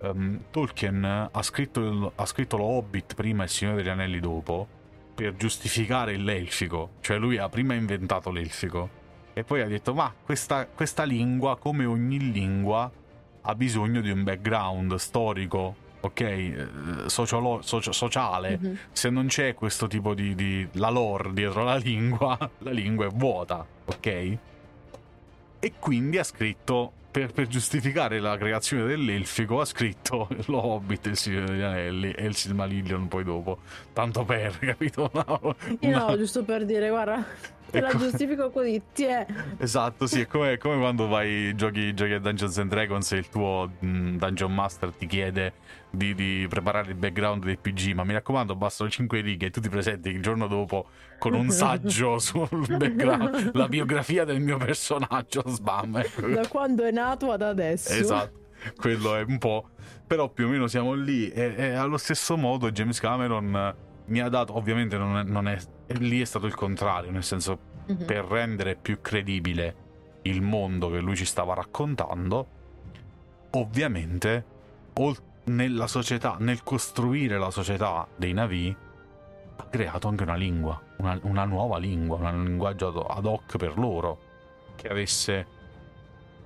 [0.00, 4.66] um, Tolkien ha scritto, ha scritto lo Hobbit prima e il Signore degli Anelli dopo
[5.14, 9.00] per giustificare l'elfico cioè lui ha prima inventato l'elfico
[9.32, 12.90] e poi ha detto ma questa, questa lingua come ogni lingua
[13.44, 16.66] ha bisogno di un background storico ok, eh,
[17.06, 18.74] sociolo- socio- sociale, mm-hmm.
[18.90, 23.08] se non c'è questo tipo di, di, la lore dietro la lingua, la lingua è
[23.08, 24.36] vuota, ok?
[25.60, 31.16] E quindi ha scritto, per, per giustificare la creazione dell'elfico, ha scritto lo Hobbit, il
[31.16, 33.58] Signore degli Anelli e il Silmarillion poi dopo,
[33.92, 35.08] tanto per, capito?
[35.12, 36.06] No, una...
[36.06, 37.24] no giusto per dire, guarda
[37.72, 37.98] Te la ecco.
[37.98, 39.26] giustifico così, tiè.
[39.56, 43.30] Esatto, sì, è come, come quando vai giochi, giochi a Dungeons and Dragons e il
[43.30, 45.54] tuo mh, Dungeon Master ti chiede
[45.88, 49.62] di, di, preparare il background del PG, ma mi raccomando, bastano 5 righe e tu
[49.62, 50.84] ti presenti il giorno dopo
[51.18, 55.96] con un saggio sul background, la biografia del mio personaggio, sbam.
[55.96, 56.26] Ecco.
[56.28, 57.94] Da quando è nato ad adesso.
[57.94, 58.38] Esatto,
[58.76, 59.70] quello è un po'...
[60.06, 63.74] Però più o meno siamo lì e, e allo stesso modo James Cameron
[64.06, 65.58] mi ha dato, ovviamente non è, non è
[65.98, 67.58] lì è stato il contrario, nel senso
[67.90, 68.04] mm-hmm.
[68.04, 69.76] per rendere più credibile
[70.22, 72.46] il mondo che lui ci stava raccontando,
[73.50, 74.44] ovviamente
[75.44, 78.74] nella società, nel costruire la società dei Navi,
[79.56, 84.30] ha creato anche una lingua, una, una nuova lingua, un linguaggio ad hoc per loro,
[84.76, 85.46] che avesse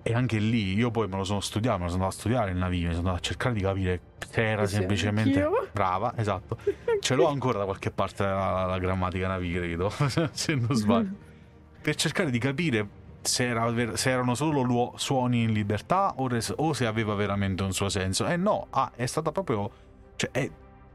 [0.06, 2.50] e anche lì io poi me lo sono studiato, me lo sono andato a studiare
[2.52, 5.68] il Navi, mi sono andato a cercare di capire se era sì, semplicemente anch'io.
[5.72, 6.58] brava, esatto.
[7.00, 9.90] Ce l'ho ancora da qualche parte la, la grammatica Navi, credo,
[10.30, 11.10] se non sbaglio.
[11.82, 12.88] per cercare di capire
[13.20, 17.64] se, era, se erano solo luo, suoni in libertà o, res, o, se aveva veramente
[17.64, 18.28] un suo senso.
[18.28, 19.68] E eh no, ah, è stata proprio...
[20.14, 20.48] Cioè, è,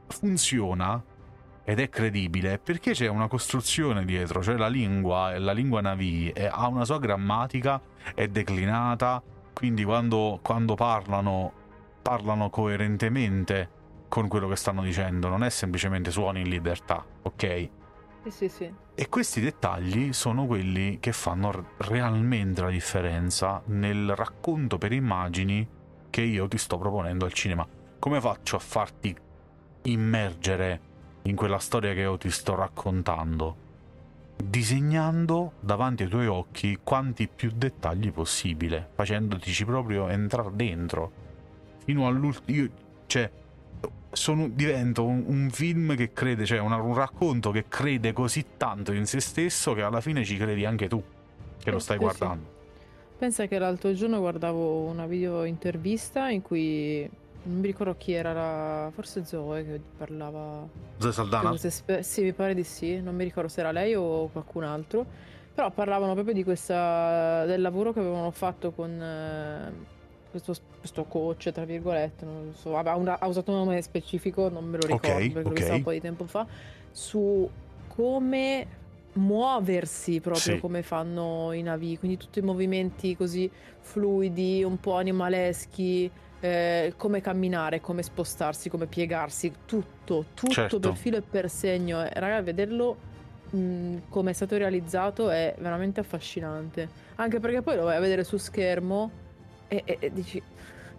[0.08, 1.04] funziona
[1.64, 6.50] ed è credibile perché c'è una costruzione dietro, cioè la lingua, la lingua Navi è,
[6.52, 7.80] ha una sua grammatica,
[8.16, 9.22] è declinata,
[9.54, 11.54] quindi quando, quando parlano,
[12.02, 17.70] parlano coerentemente con quello che stanno dicendo, non è semplicemente suoni in libertà, ok?
[18.24, 18.74] Sì, sì, sì.
[18.94, 25.68] E questi dettagli sono quelli che fanno realmente la differenza nel racconto per immagini
[26.10, 27.66] che io ti sto proponendo al cinema.
[27.98, 29.16] Come faccio a farti
[29.84, 30.90] immergere
[31.24, 33.70] in quella storia che io ti sto raccontando?
[34.44, 41.12] Disegnando davanti ai tuoi occhi quanti più dettagli possibile, facendotici proprio entrare dentro.
[41.84, 42.68] Fino all'ultimo.
[43.06, 43.30] Cioè,
[44.12, 48.92] sono, divento un, un, film che crede, cioè un, un, racconto che crede così tanto
[48.92, 51.02] in se stesso che alla fine ci credi anche tu
[51.62, 52.60] che lo stai sì, guardando.
[53.18, 57.08] Pensa che l'altro giorno guardavo una video intervista in cui
[57.44, 58.92] non mi ricordo chi era, la...
[58.94, 60.68] forse Zoe che parlava.
[60.98, 61.56] Zoe Saldana?
[61.58, 62.04] Spe...
[62.04, 65.06] Sì, mi pare di sì, non mi ricordo se era lei o qualcun altro.
[65.54, 67.46] Però parlavano proprio di questa...
[67.46, 69.72] del lavoro che avevano fatto con eh,
[70.30, 73.20] questo, questo, coach, tra virgolette, non so, vabbè, una...
[73.20, 75.76] ha usato un nome specifico, non me lo ricordo okay, perché okay.
[75.78, 76.46] un po' di tempo fa,
[76.92, 77.50] su
[77.88, 78.80] come
[79.14, 80.60] muoversi proprio sì.
[80.60, 83.50] come fanno i navi, quindi tutti i movimenti così
[83.82, 86.10] fluidi, un po' animaleschi,
[86.42, 90.80] eh, come camminare, come spostarsi, come piegarsi, tutto, tutto certo.
[90.80, 92.06] per filo e per segno.
[92.12, 92.98] Raga, vederlo
[93.52, 96.90] mh, come è stato realizzato è veramente affascinante.
[97.16, 99.12] Anche perché poi lo vai a vedere su schermo
[99.68, 100.42] e, e, e dici,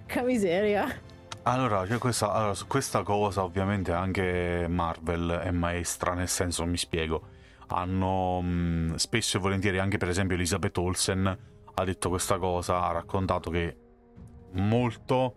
[0.06, 1.10] che miseria.
[1.42, 6.76] Allora, cioè questa, allora, su questa cosa ovviamente anche Marvel è maestra, nel senso, mi
[6.76, 7.40] spiego
[7.74, 11.38] hanno mh, spesso e volentieri anche per esempio Elizabeth Olsen
[11.74, 13.76] ha detto questa cosa, ha raccontato che
[14.52, 15.36] molto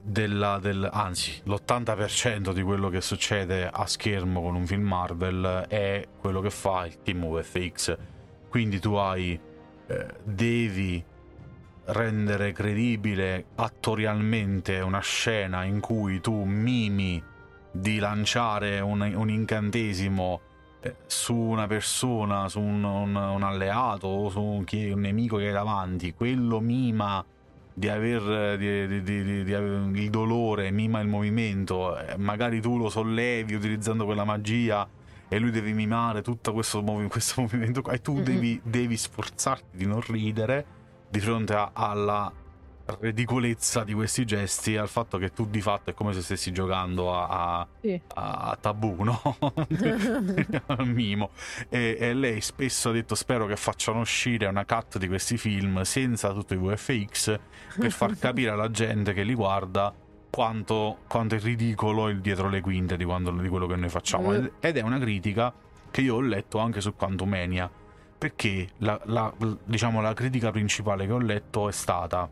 [0.00, 6.06] della, del, anzi l'80% di quello che succede a schermo con un film Marvel è
[6.18, 7.96] quello che fa il team VFX
[8.48, 9.38] quindi tu hai
[9.88, 11.04] eh, devi
[11.86, 17.22] rendere credibile attorialmente una scena in cui tu mimi
[17.70, 20.40] di lanciare un, un incantesimo
[21.06, 25.52] su una persona, su un, un, un alleato o su un, un, nemico che è
[25.52, 27.24] davanti, quello mima
[27.78, 33.52] di aver di, di, di, il dolore, mima il movimento, eh, magari tu lo sollevi
[33.52, 34.88] utilizzando quella magia
[35.28, 38.24] e lui deve mimare tutto questo, movi- questo movimento qua e tu mm-hmm.
[38.24, 40.64] devi, devi, sforzarti di non ridere
[41.10, 42.32] di fronte a, alla
[43.00, 47.14] ridicolezza di questi gesti al fatto che tu di fatto è come se stessi giocando
[47.14, 48.00] a, a, sì.
[48.14, 49.20] a, tabù, no?
[50.84, 51.30] Mimo.
[51.68, 55.82] E, e, lei spesso ha detto spero che facciano uscire una cut di questi film
[55.82, 57.38] senza tutto i VFX
[57.78, 59.92] per far capire alla gente che li guarda
[60.30, 64.30] quanto, quanto è ridicolo il dietro le quinte di, quando, di quello che noi facciamo.
[64.30, 64.46] Mm.
[64.60, 65.52] Ed è una critica
[65.90, 67.70] che io ho letto anche su Quantumania
[68.18, 69.32] perché la, la,
[69.64, 72.28] diciamo, la critica principale che ho letto è stata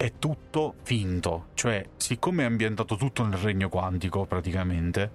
[0.00, 1.48] è tutto finto.
[1.52, 5.10] Cioè, siccome è ambientato tutto nel regno quantico, praticamente,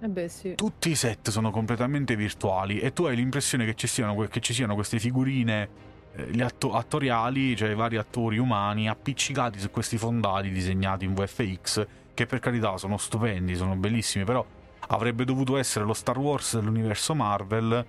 [0.00, 0.54] eh beh, sì.
[0.56, 4.52] tutti i set sono completamente virtuali e tu hai l'impressione che ci siano, che ci
[4.52, 5.68] siano queste figurine
[6.14, 11.14] eh, gli atto- attoriali, cioè i vari attori umani appiccicati su questi fondali disegnati in
[11.14, 14.44] VFX, che per carità sono stupendi, sono bellissimi, però
[14.88, 17.86] avrebbe dovuto essere lo Star Wars dell'universo Marvel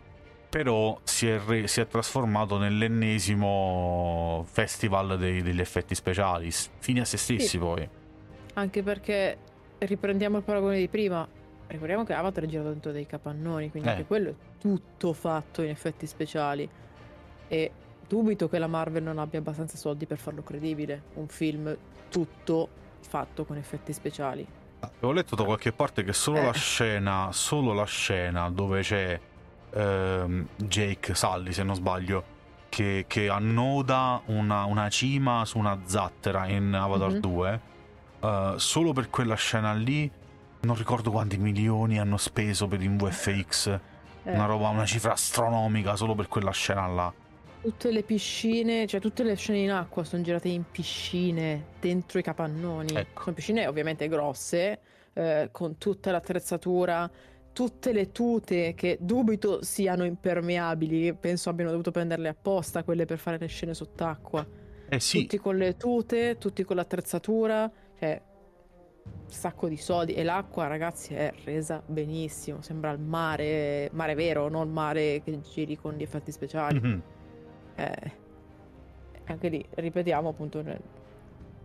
[0.55, 7.03] però si è, re, si è trasformato nell'ennesimo festival dei, degli effetti speciali, fini a
[7.03, 7.57] se stessi sì.
[7.57, 7.89] poi.
[8.53, 9.37] Anche perché
[9.79, 11.27] riprendiamo il paragone di prima,
[11.67, 13.91] ricordiamo che Avatar è girato dentro dei capannoni, quindi eh.
[13.91, 16.69] anche quello è tutto fatto in effetti speciali.
[17.49, 17.71] E
[18.07, 21.77] dubito che la Marvel non abbia abbastanza soldi per farlo credibile, un film
[22.09, 22.69] tutto
[23.01, 24.47] fatto con effetti speciali.
[24.79, 26.45] Avevo letto da qualche parte che solo eh.
[26.45, 29.19] la scena, solo la scena dove c'è
[29.75, 32.23] ehm, Jake Sully, se non sbaglio,
[32.69, 37.19] che, che annoda una, una, cima su una zattera in Avatar mm-hmm.
[37.19, 37.61] 2.
[38.19, 40.09] Uh, eh, solo per quella scena lì,
[40.61, 43.67] non ricordo quanti milioni hanno speso per in VFX.
[43.67, 44.33] Eh.
[44.33, 47.13] Una roba, una cifra astronomica solo per quella scena là.
[47.61, 52.23] Tutte le piscine, cioè tutte le scene in acqua sono girate in piscine dentro i
[52.23, 52.93] capannoni.
[52.93, 53.23] Ecco.
[53.23, 54.79] Sono piscine ovviamente grosse,
[55.13, 57.09] eh, con tutta l'attrezzatura
[57.55, 63.37] tutte le tute che dubito siano impermeabili, penso abbiano dovuto prenderle apposta quelle per fare
[63.37, 64.45] le scene sott'acqua.
[64.89, 65.21] Eh sì.
[65.21, 68.21] Tutti con le tute, tutti con l'attrezzatura, cioè
[69.27, 74.69] sacco di soldi e l'acqua ragazzi è resa benissimo, sembra il mare, mare vero, non
[74.73, 76.81] mare che giri con gli effetti speciali.
[76.81, 76.99] Mm-hmm.
[77.75, 78.11] Eh,
[79.27, 80.61] anche lì, ripetiamo appunto,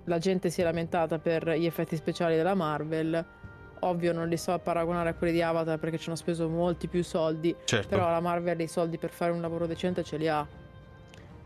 [0.05, 3.39] la gente si è lamentata per gli effetti speciali della Marvel
[3.81, 7.03] Ovvio non li so paragonare a quelli di Avatar perché ci hanno speso molti più
[7.03, 7.89] soldi, certo.
[7.89, 10.47] però la Marvel i soldi per fare un lavoro decente ce li ha.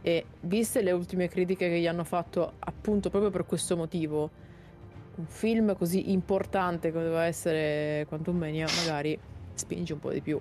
[0.03, 4.31] E viste le ultime critiche che gli hanno fatto appunto proprio per questo motivo,
[5.17, 9.19] un film così importante come doveva essere Quantum Mania magari
[9.55, 10.41] spinge un po' di più.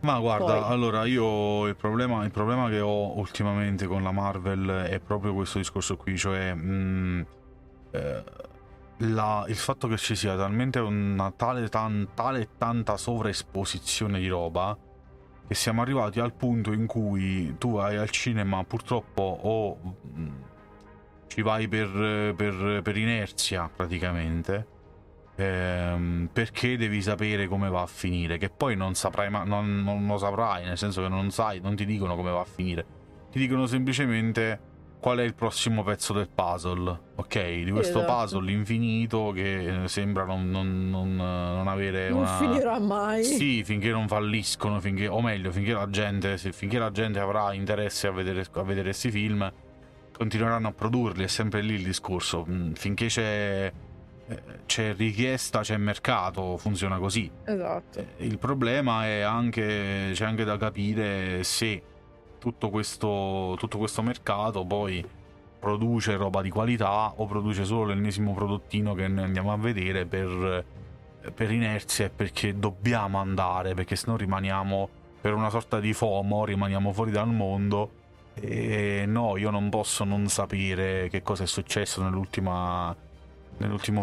[0.00, 0.72] Ma guarda, Poi...
[0.72, 5.58] allora io il problema, il problema, che ho ultimamente con la Marvel è proprio questo
[5.58, 7.20] discorso qui, cioè mh, mm,
[7.92, 8.24] eh,
[8.98, 14.76] la, il fatto che ci sia talmente una tale, tan, tale tanta sovraesposizione di roba
[15.46, 20.28] che siamo arrivati al punto in cui tu vai al cinema purtroppo o mm,
[21.28, 24.74] ci vai per, per, per inerzia praticamente
[25.36, 30.06] ehm, perché devi sapere come va a finire, che poi non saprai, ma non, non
[30.06, 32.84] lo saprai, nel senso che non sai, non ti dicono come va a finire,
[33.30, 34.74] ti dicono semplicemente
[35.06, 37.62] qual è il prossimo pezzo del puzzle, ok?
[37.62, 38.12] Di questo esatto.
[38.12, 42.36] puzzle infinito che eh, sembra non, non, non, non avere non una...
[42.38, 43.22] finirà mai.
[43.22, 45.06] Sì, finché non falliscono, finché...
[45.06, 49.12] o meglio, finché la gente, finché la gente avrà interesse a vedere, a vedere questi
[49.12, 49.48] film,
[50.10, 52.44] continueranno a produrli, è sempre lì il discorso.
[52.44, 53.72] Mm, finché c'è
[54.66, 57.30] c'è richiesta, c'è mercato, funziona così.
[57.44, 58.00] Esatto.
[58.00, 61.80] Eh, il problema è anche, c'è anche da capire se
[62.46, 65.04] tutto questo, tutto questo mercato poi
[65.58, 70.64] produce roba di qualità o produce solo l'ennesimo prodottino che noi andiamo a vedere per,
[71.34, 74.88] per inerzia e perché dobbiamo andare, perché se no rimaniamo
[75.20, 77.90] per una sorta di FOMO, rimaniamo fuori dal mondo.
[78.34, 82.94] E no, io non posso non sapere che cosa è successo nell'ultimo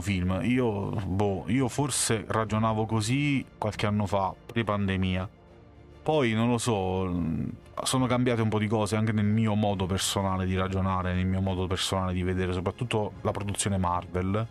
[0.02, 0.42] film.
[0.44, 5.30] Io, boh, io forse ragionavo così qualche anno fa, pre-pandemia.
[6.04, 7.10] Poi non lo so,
[7.84, 11.40] sono cambiate un po' di cose anche nel mio modo personale di ragionare, nel mio
[11.40, 14.48] modo personale di vedere soprattutto la produzione Marvel.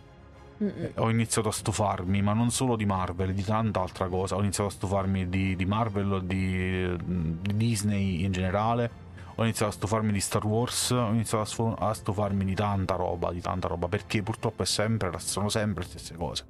[0.63, 0.91] Mm-mm.
[0.95, 4.35] Ho iniziato a stufarmi, ma non solo di Marvel, di tanta altra cosa.
[4.35, 9.01] Ho iniziato a stufarmi di, di Marvel, di, di Disney in generale
[9.35, 13.41] ho iniziato a stufarmi di Star Wars, ho iniziato a stufarmi di tanta roba, di
[13.41, 16.45] tanta roba, perché purtroppo sempre, sono sempre le stesse cose.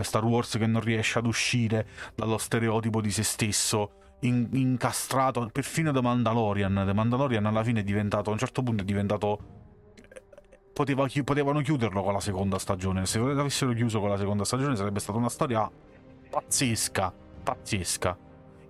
[0.00, 5.92] Star Wars che non riesce ad uscire dallo stereotipo di se stesso, in, incastrato, perfino
[5.92, 6.82] The Mandalorian.
[6.86, 9.38] The Mandalorian alla fine è diventato, a un certo punto è diventato...
[9.94, 10.20] Eh,
[10.72, 13.06] poteva, potevano chiuderlo con la seconda stagione.
[13.06, 15.70] Se avessero chiuso con la seconda stagione sarebbe stata una storia
[16.30, 18.16] pazzesca, pazzesca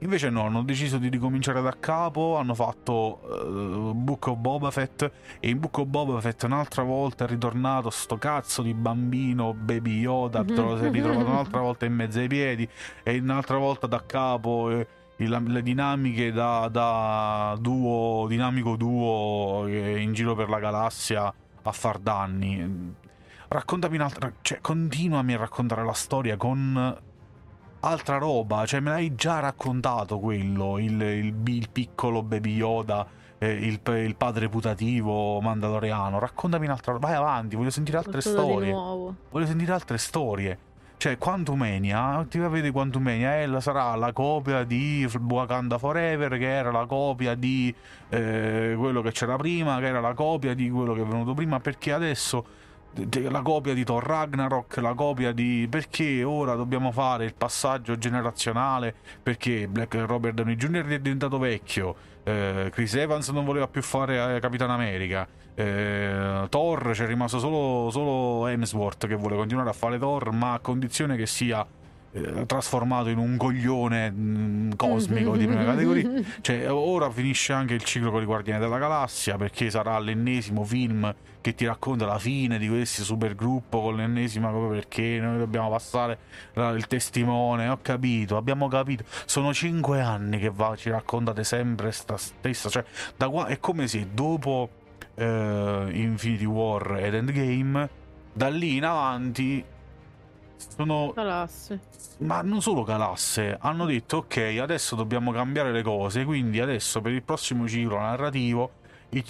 [0.03, 5.09] Invece no, hanno deciso di ricominciare da capo, hanno fatto uh, Book of Boba Fett
[5.39, 10.01] e in Book of Boba Fett un'altra volta è ritornato sto cazzo di bambino Baby
[10.01, 12.69] Yoda, te lo sei ritrovato un'altra volta in mezzo ai piedi
[13.03, 14.71] e un'altra volta da capo...
[14.71, 14.87] Eh,
[15.29, 21.33] le dinamiche da, da, duo dinamico duo in giro per la galassia
[21.65, 22.95] a far danni
[23.49, 27.01] raccontami un'altra cioè continuami a raccontare la storia con
[27.83, 33.07] altra roba, cioè me l'hai già raccontato quello, il, il, il piccolo Baby Yoda,
[33.39, 38.47] eh, il, il, padre putativo mandaloriano, raccontami un'altra roba, vai avanti, voglio sentire altre Qualcosa
[38.47, 38.73] storie.
[39.31, 40.59] Voglio sentire altre storie.
[41.03, 46.87] Cioè, Quantumania, ti vedi Quantumania, eh, sarà la copia di Wakanda Forever, che era la
[46.87, 47.75] copia di
[48.09, 51.59] eh, quello che c'era prima, che era la copia di quello che è venuto prima,
[51.59, 52.45] perché adesso
[53.11, 58.95] la copia di Thor Ragnarok, la copia di perché ora dobbiamo fare il passaggio generazionale
[59.21, 60.87] perché Black Robert Downey Jr.
[60.87, 66.91] è diventato vecchio, eh, Chris Evans non voleva più fare eh, Capitan America, eh, Thor
[66.93, 71.27] c'è rimasto solo, solo Hemsworth che vuole continuare a fare Thor ma a condizione che
[71.27, 71.67] sia
[72.13, 76.11] eh, trasformato in un coglione mh, mm, cosmico di prima categoria.
[76.43, 81.15] Cioè, ora finisce anche il ciclo con i Guardiani della Galassia perché sarà l'ennesimo film
[81.41, 86.19] che ti racconta la fine di questo supergruppo con l'ennesima cosa perché noi dobbiamo passare
[86.55, 87.69] il testimone.
[87.69, 89.05] Ho capito, abbiamo capito.
[89.25, 92.69] Sono cinque anni che va, ci raccontate sempre sta stessa.
[92.69, 92.85] Cioè,
[93.17, 94.69] da qua, è come se dopo
[95.15, 97.89] eh, Infinity War ed Endgame,
[98.33, 99.65] da lì in avanti
[100.57, 101.81] sono calasse.
[102.19, 107.13] Ma non solo calasse, hanno detto ok, adesso dobbiamo cambiare le cose, quindi adesso per
[107.13, 108.81] il prossimo ciclo narrativo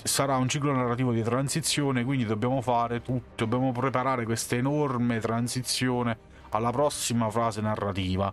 [0.04, 6.16] sarà un ciclo narrativo di transizione, quindi dobbiamo fare tutto, dobbiamo preparare questa enorme transizione
[6.50, 8.32] alla prossima fase narrativa.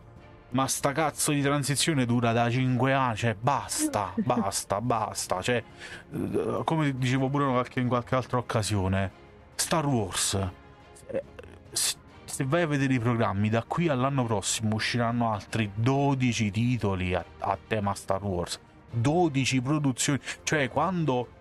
[0.51, 5.41] Ma sta cazzo di transizione dura da 5 anni, cioè basta, basta, basta.
[5.41, 5.63] Cioè,
[6.12, 9.12] eh, come dicevo pure in qualche altra occasione,
[9.55, 10.33] Star Wars.
[11.07, 11.23] Eh,
[11.71, 17.23] se vai a vedere i programmi, da qui all'anno prossimo usciranno altri 12 titoli a,
[17.39, 18.59] a tema Star Wars.
[18.91, 20.19] 12 produzioni.
[20.43, 21.38] Cioè, quando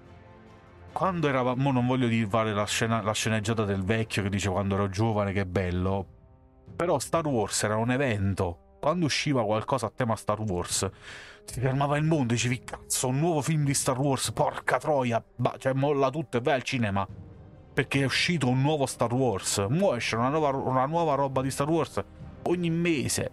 [0.93, 4.75] quando eravamo, non voglio dire fare la, scena, la sceneggiata del vecchio che dice quando
[4.75, 6.05] ero giovane che bello,
[6.75, 8.68] però Star Wars era un evento.
[8.81, 10.89] Quando usciva qualcosa a tema Star Wars,
[11.45, 15.23] si fermava il mondo e dicevi cazzo, un nuovo film di Star Wars, porca troia,
[15.35, 17.07] bah, cioè molla tutto e vai al cinema.
[17.75, 19.65] Perché è uscito un nuovo Star Wars.
[19.69, 22.03] Mo esce una nuova, una nuova roba di Star Wars
[22.45, 23.31] ogni mese.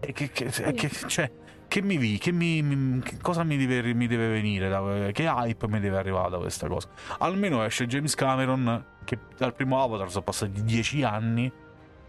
[0.00, 1.30] E che, che, che, cioè,
[1.66, 5.68] che mi vi, che mi, mi cosa mi deve, mi deve venire, da, che hype
[5.68, 6.88] mi deve arrivare da questa cosa.
[7.18, 11.50] Almeno esce James Cameron, che dal primo Avatar sono passati dieci anni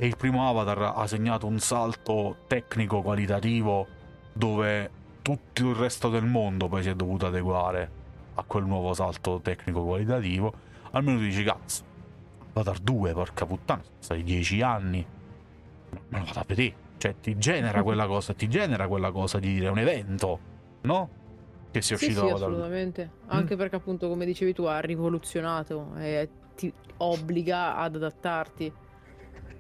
[0.02, 3.86] e il primo Avatar ha segnato un salto tecnico qualitativo
[4.32, 4.90] dove
[5.22, 7.92] tutto il resto del mondo poi si è dovuto adeguare
[8.36, 10.54] a quel nuovo salto tecnico qualitativo.
[10.92, 11.84] Almeno tu dici, cazzo,
[12.54, 15.06] Avatar 2, porca puttana, sono stati dieci anni.
[16.08, 19.54] Me lo vado a vedere cioè, ti genera quella cosa, ti genera quella cosa di
[19.54, 20.40] dire un evento,
[20.82, 21.10] no?
[21.72, 23.12] Che sia uscito sì, sì, assolutamente.
[23.26, 23.28] Mm.
[23.28, 28.72] Anche perché, appunto, come dicevi tu, ha rivoluzionato e ti obbliga ad adattarti.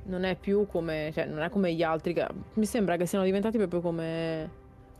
[0.09, 2.13] Non è più come, cioè, non è come gli altri.
[2.13, 4.49] Che, mi sembra che siano diventati proprio come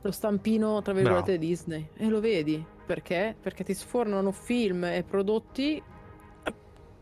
[0.01, 1.45] lo stampino, tra virgolette, Bravo.
[1.45, 1.89] Disney.
[1.95, 2.63] E lo vedi.
[2.85, 3.35] Perché?
[3.39, 5.81] Perché ti sfornano film e prodotti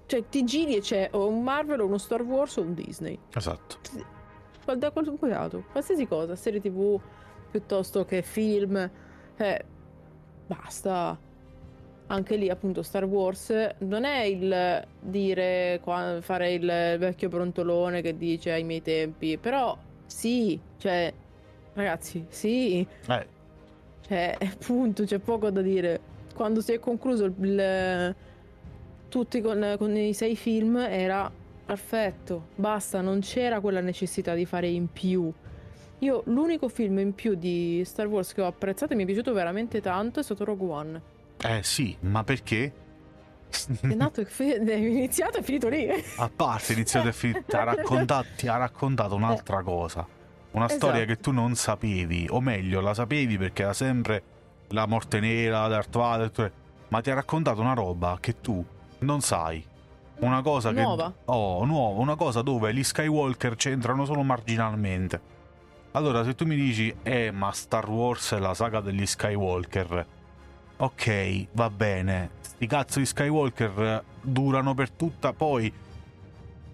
[0.06, 3.20] cioè ti giri e c'è o un Marvel o uno Star Wars o un Disney.
[3.34, 3.78] Esatto
[4.76, 7.00] da qualunque lato, qualsiasi cosa, serie tv
[7.50, 8.90] piuttosto che film,
[9.38, 9.66] eh,
[10.46, 11.18] basta.
[12.08, 15.82] Anche lì, appunto, Star Wars non è il dire,
[16.22, 21.14] fare il vecchio brontolone che dice ai miei tempi, però sì, cioè,
[21.74, 22.88] ragazzi, sì.
[23.08, 23.28] Eh.
[24.02, 26.00] Cioè, appunto, c'è poco da dire.
[26.34, 28.16] Quando si è concluso il, il
[29.10, 31.32] tutti con, con i sei film era
[31.68, 35.30] Perfetto, basta, non c'era quella necessità di fare in più.
[36.00, 39.34] Io l'unico film in più di Star Wars che ho apprezzato e mi è piaciuto
[39.34, 41.02] veramente tanto è stato Rogue One.
[41.42, 42.74] Eh sì, ma perché?
[43.82, 45.88] È nato, è iniziato e finito lì.
[46.18, 50.06] A parte iniziato e finito, ti ha raccontato, ti ha raccontato un'altra cosa.
[50.52, 50.86] Una esatto.
[50.86, 54.24] storia che tu non sapevi, o meglio, la sapevi perché era sempre
[54.70, 56.52] la morte nera, Darth Vader,
[56.90, 58.64] ma ti ha raccontato una roba che tu
[59.00, 59.64] non sai
[60.20, 61.12] una cosa nuova.
[61.12, 65.36] che oh, nuova, una cosa dove gli Skywalker c'entrano solo marginalmente.
[65.92, 70.06] Allora, se tu mi dici "Eh, ma Star Wars è la saga degli Skywalker".
[70.78, 72.30] Ok, va bene.
[72.42, 75.74] Sti cazzo di Skywalker durano per tutta poi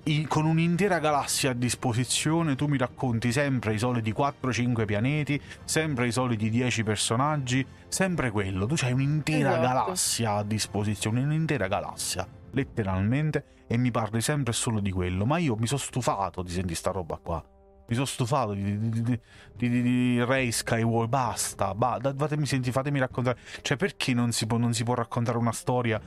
[0.05, 6.07] in, con un'intera galassia a disposizione tu mi racconti sempre i soliti 4-5 pianeti, sempre
[6.07, 8.65] i soliti 10 personaggi, sempre quello.
[8.65, 9.61] Tu c'hai un'intera esatto.
[9.61, 15.25] galassia a disposizione, un'intera galassia letteralmente, e mi parli sempre solo di quello.
[15.25, 17.43] Ma io mi sono stufato di sentire sta roba qua.
[17.85, 19.19] Mi sono stufato di, di,
[19.55, 21.09] di, di, Ray Skywalker.
[21.09, 23.37] Basta, ba, fatemi, senti, fatemi raccontare.
[23.61, 26.01] Cioè, perché non si, può, non si può raccontare una storia?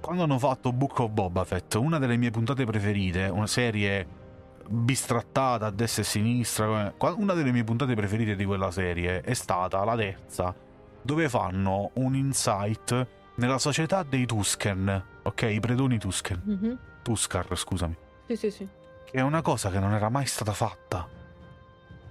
[0.00, 4.18] Quando hanno fatto Book of Boba Fett, una delle mie puntate preferite, una serie
[4.66, 9.34] bistrattata a destra e a sinistra, una delle mie puntate preferite di quella serie è
[9.34, 10.54] stata la terza,
[11.02, 15.42] dove fanno un insight nella società dei Tusken, ok?
[15.42, 16.42] I predoni Tusken.
[16.48, 16.74] Mm-hmm.
[17.02, 17.96] Tuscar, scusami.
[18.26, 18.68] Sì, sì, sì.
[19.12, 21.08] È una cosa che non era mai stata fatta.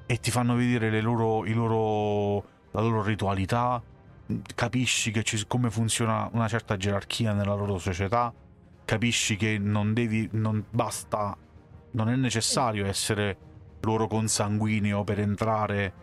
[0.05, 3.81] E ti fanno vedere loro, loro, la loro ritualità,
[4.53, 8.33] capisci ci, come funziona una certa gerarchia nella loro società,
[8.83, 11.37] capisci che non devi, non basta,
[11.91, 13.37] non è necessario essere
[13.79, 15.93] loro consanguineo per entrare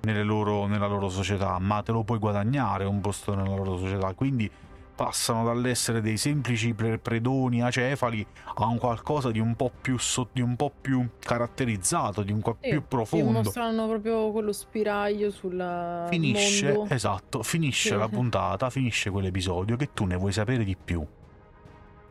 [0.00, 4.14] loro, nella loro società, ma te lo puoi guadagnare un posto nella loro società.
[4.14, 4.50] Quindi
[4.96, 10.40] passano dall'essere dei semplici predoni acefali a un qualcosa di un po' più, so, di
[10.40, 13.42] un po più caratterizzato, di un po' sì, più profondo.
[13.42, 16.94] mostrano proprio quello spiraglio sul finisce, mondo.
[16.94, 17.96] Esatto, finisce sì.
[17.96, 21.06] la puntata, finisce quell'episodio che tu ne vuoi sapere di più.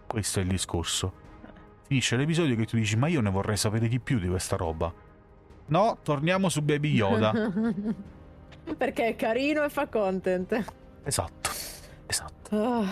[0.06, 1.24] Questo è il discorso.
[1.88, 4.94] Finisce l'episodio che tu dici ma io ne vorrei sapere di più di questa roba.
[5.68, 7.34] No, torniamo su Baby Yoda.
[8.78, 10.64] Perché è carino e fa content.
[11.04, 11.50] Esatto.
[12.52, 12.86] Oh.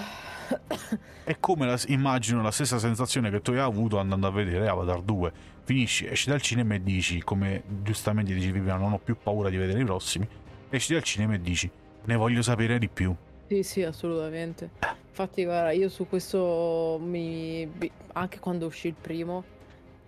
[1.24, 5.02] È come la, immagino la stessa sensazione che tu hai avuto andando a vedere Avatar
[5.02, 5.32] 2.
[5.64, 9.58] Finisci, esci dal cinema e dici, come giustamente dicevi prima, non ho più paura di
[9.58, 10.28] vedere i prossimi.
[10.70, 11.70] Esci dal cinema e dici,
[12.04, 13.16] ne voglio sapere di più.
[13.48, 14.72] Sì, sì, assolutamente.
[15.10, 17.70] Infatti, guarda, io su questo mi...
[18.14, 19.44] anche quando uscì il primo,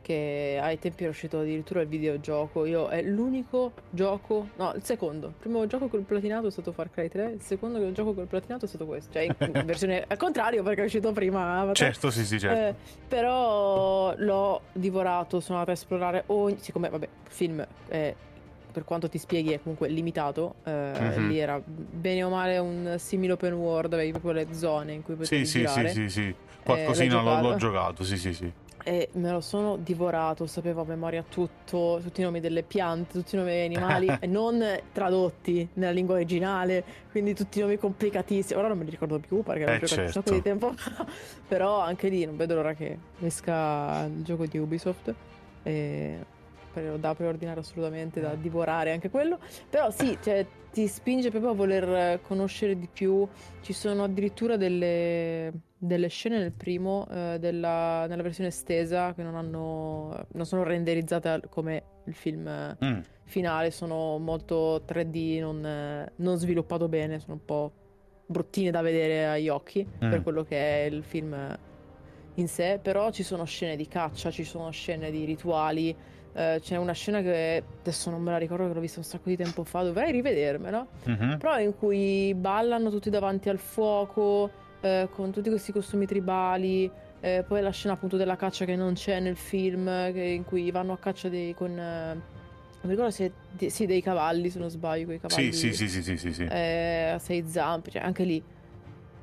[0.05, 2.65] che ai tempi era uscito addirittura il videogioco.
[2.65, 5.29] Io è l'unico gioco, no, il secondo.
[5.29, 8.65] Il primo gioco col platinato è stato Far Cry 3, il secondo gioco col platinato
[8.65, 9.35] è stato questo, cioè in
[9.65, 11.75] versione al contrario perché è uscito prima Avatar.
[11.75, 12.55] Certo, sì, sì, certo.
[12.55, 12.75] Eh,
[13.07, 18.13] però l'ho divorato, sono andata a esplorare ogni siccome vabbè, film è
[18.71, 21.29] per quanto ti spieghi è comunque limitato, eh, mm-hmm.
[21.29, 25.15] lì era bene o male un simile open world, avevi proprio le zone in cui
[25.15, 25.87] potevi sì, girare.
[25.87, 26.35] Sì, sì, sì, sì.
[26.61, 28.51] Qualcosina eh, l'ho, l'ho giocato, sì, sì, sì
[28.87, 33.33] e me lo sono divorato, sapevo a memoria tutto, tutti i nomi delle piante, tutti
[33.33, 34.63] i nomi degli animali, e non
[34.93, 38.59] tradotti nella lingua originale, quindi tutti i nomi complicatissimi.
[38.59, 40.03] Ora non me li ricordo più perché eh, giocato certo.
[40.03, 41.03] un sacco di tempo fa,
[41.47, 45.13] però anche lì non vedo l'ora che esca il gioco di Ubisoft.
[45.63, 46.19] E
[46.97, 49.39] da preordinare assolutamente, da divorare anche quello.
[49.69, 53.27] Però sì, cioè, ti spinge proprio a voler conoscere di più.
[53.61, 59.35] Ci sono addirittura delle, delle scene nel primo, eh, della, nella versione estesa, che non,
[59.35, 62.99] hanno, non sono renderizzate come il film mm.
[63.23, 67.71] finale, sono molto 3D, non, non sviluppato bene, sono un po'
[68.27, 70.09] bruttine da vedere agli occhi mm.
[70.09, 71.35] per quello che è il film
[72.35, 75.95] in sé, però ci sono scene di caccia, ci sono scene di rituali,
[76.33, 79.29] eh, c'è una scena che adesso non me la ricordo che l'ho vista un sacco
[79.29, 81.37] di tempo fa, dovrei rivedermela, mm-hmm.
[81.37, 84.49] però in cui ballano tutti davanti al fuoco,
[84.81, 86.89] eh, con tutti questi costumi tribali,
[87.21, 90.69] eh, poi la scena appunto della caccia che non c'è nel film, che, in cui
[90.71, 91.71] vanno a caccia dei, con...
[91.71, 92.33] Eh,
[92.85, 93.31] non mi ricordo se
[93.69, 95.51] sì, dei cavalli, se non sbaglio, quei cavalli.
[95.51, 96.43] Sì, sì, sì, sì, sì, sì.
[96.43, 98.43] Eh, a sei zampe, cioè anche lì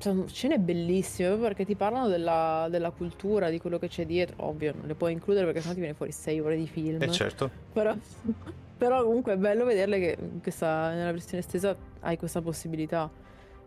[0.03, 4.35] sono scene bellissime perché ti parlano della, della, cultura, di quello che c'è dietro.
[4.47, 7.01] Ovvio, non le puoi includere perché sennò ti viene fuori 6 ore di film.
[7.01, 7.49] Eh certo.
[7.71, 7.95] Però,
[8.77, 13.09] però comunque è bello vederle che questa, nella versione estesa hai questa possibilità.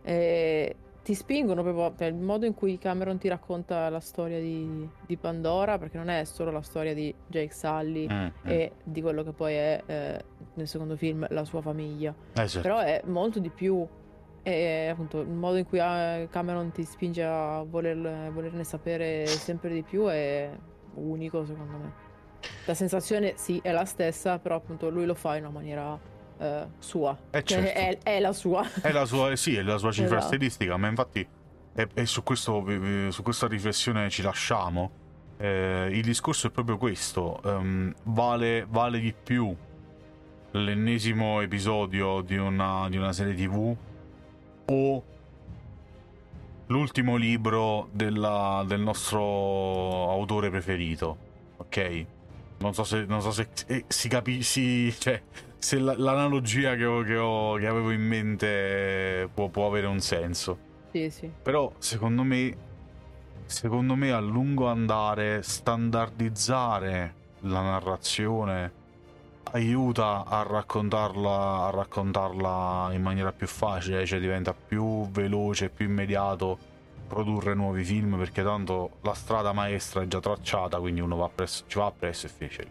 [0.02, 4.86] E ti spingono proprio per il modo in cui Cameron ti racconta la storia di,
[5.06, 9.22] di Pandora, perché non è solo la storia di Jake Sully mm, e di quello
[9.22, 10.24] che poi è eh,
[10.54, 12.14] nel secondo film la sua famiglia.
[12.32, 12.60] Eh, certo.
[12.60, 13.86] Però è molto di più
[14.46, 19.70] e appunto il modo in cui ah, Cameron ti spinge a voler, volerne sapere sempre
[19.70, 20.48] di più è
[20.94, 21.92] unico secondo me.
[22.64, 26.70] La sensazione sì è la stessa, però appunto lui lo fa in una maniera uh,
[26.78, 27.18] sua.
[27.30, 27.76] Eh certo.
[27.76, 28.64] è, è, la sua.
[28.80, 30.34] È la sua, sì, è la sua cifra esatto.
[30.34, 31.26] stilistica, ma infatti
[31.74, 32.64] è, è su, questo,
[33.08, 34.92] su, questa riflessione ci lasciamo.
[35.38, 39.52] Eh, il discorso è proprio questo, um, vale, vale di più
[40.52, 43.76] l'ennesimo episodio di una, di una serie tv
[44.66, 45.02] o
[46.66, 51.16] l'ultimo libro della, del nostro autore preferito,
[51.58, 52.06] ok?
[52.58, 55.22] Non so se, non so se eh, si capisce, cioè,
[55.58, 60.00] se la, l'analogia che, ho, che, ho, che, avevo in mente può, può, avere un
[60.00, 60.58] senso.
[60.90, 61.30] Sì, sì.
[61.42, 62.56] Però secondo me,
[63.44, 68.84] secondo me a lungo andare standardizzare la narrazione
[69.56, 76.74] aiuta a raccontarla, a raccontarla in maniera più facile, cioè diventa più veloce, più immediato
[77.06, 81.64] produrre nuovi film perché tanto la strada maestra è già tracciata, quindi uno va presso,
[81.66, 82.66] ci va presso e finisce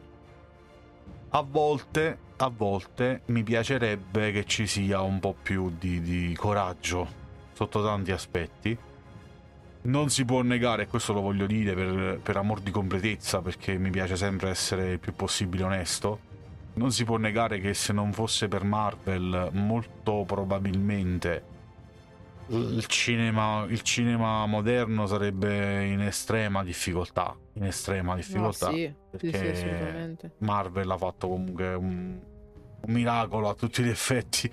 [1.29, 7.23] A volte, a volte mi piacerebbe che ci sia un po' più di, di coraggio
[7.53, 8.77] sotto tanti aspetti.
[9.83, 13.77] Non si può negare, e questo lo voglio dire per, per amor di completezza, perché
[13.77, 16.33] mi piace sempre essere il più possibile onesto
[16.75, 21.53] non si può negare che se non fosse per Marvel, molto probabilmente
[22.47, 27.35] il cinema, il cinema moderno sarebbe in estrema difficoltà.
[27.53, 28.69] In estrema difficoltà.
[28.69, 29.61] No, sì, perché sì,
[30.19, 32.19] sì, Marvel ha fatto comunque un,
[32.81, 34.51] un, miracolo a tutti gli effetti.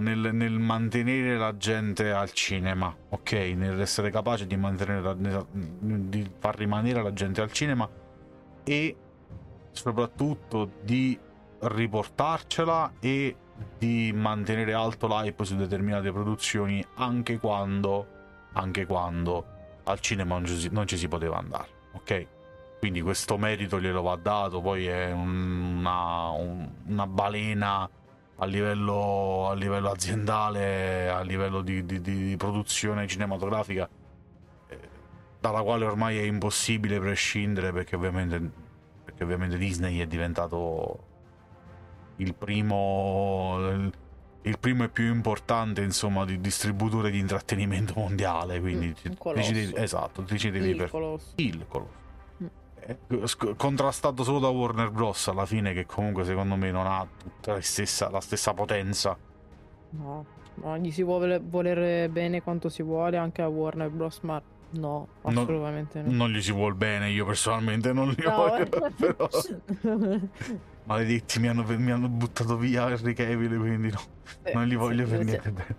[0.00, 3.32] Nel, nel, mantenere la gente al cinema, ok?
[3.54, 5.14] Nell'essere capace di, mantenere
[5.52, 7.88] di far rimanere la gente al cinema
[8.64, 8.96] e
[9.70, 11.16] soprattutto di
[11.60, 13.36] riportarcela e
[13.76, 18.06] di mantenere alto l'hype su determinate produzioni anche quando,
[18.52, 19.44] anche quando
[19.84, 20.38] al cinema
[20.70, 22.26] non ci, si poteva andare, ok?
[22.78, 27.88] Quindi questo merito glielo va dato, poi è una, una balena
[28.40, 33.88] a livello, a livello, aziendale, a livello di, di, di produzione cinematografica,
[34.68, 34.78] eh,
[35.40, 38.50] dalla quale ormai è impossibile prescindere perché ovviamente,
[39.04, 41.06] perché ovviamente Disney è diventato
[42.18, 43.92] il primo
[44.42, 50.22] il primo e più importante insomma di distributore di intrattenimento mondiale quindi mm, decidi, esatto
[50.22, 51.32] decidi per colosso.
[51.36, 51.92] il colosso
[52.42, 52.46] mm.
[52.80, 57.54] eh, contrastato solo da Warner Bros alla fine che comunque secondo me non ha tutta
[57.54, 59.16] la stessa, la stessa potenza
[59.90, 64.40] no, no gli si vuole volere bene quanto si vuole anche a Warner Bros ma
[64.70, 66.16] no assolutamente no, no.
[66.16, 68.34] non gli si vuole bene io personalmente non li no.
[68.34, 69.28] voglio però
[70.88, 74.00] Maledetti, mi hanno, mi hanno buttato via Henry Cavill, quindi no,
[74.42, 75.76] eh, non li voglio sì, per niente bene.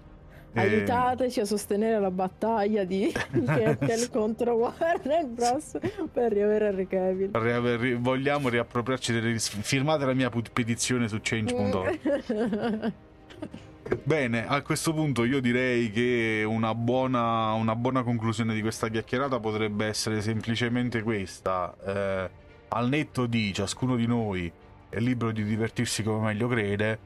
[0.54, 5.80] Aiutateci a sostenere la battaglia di Kettel contro Warner Bros.
[6.12, 8.00] per riavere Henry Cavill.
[8.00, 9.40] vogliamo riappropriarci delle...
[9.40, 12.94] Firmate la mia petizione su change.org.
[14.04, 19.40] Bene, a questo punto io direi che una buona, una buona, conclusione di questa chiacchierata
[19.40, 21.76] potrebbe essere semplicemente questa.
[21.84, 22.30] Eh,
[22.68, 24.52] al netto di ciascuno di noi
[24.90, 27.00] è libero di divertirsi come meglio crede,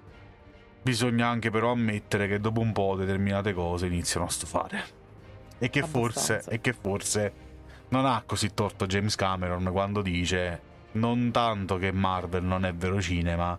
[0.81, 5.01] bisogna anche però ammettere che dopo un po' determinate cose iniziano a stufare.
[5.59, 7.33] E che, forse, e che forse
[7.89, 13.01] non ha così torto James Cameron quando dice non tanto che Marvel non è vero
[13.01, 13.57] cinema,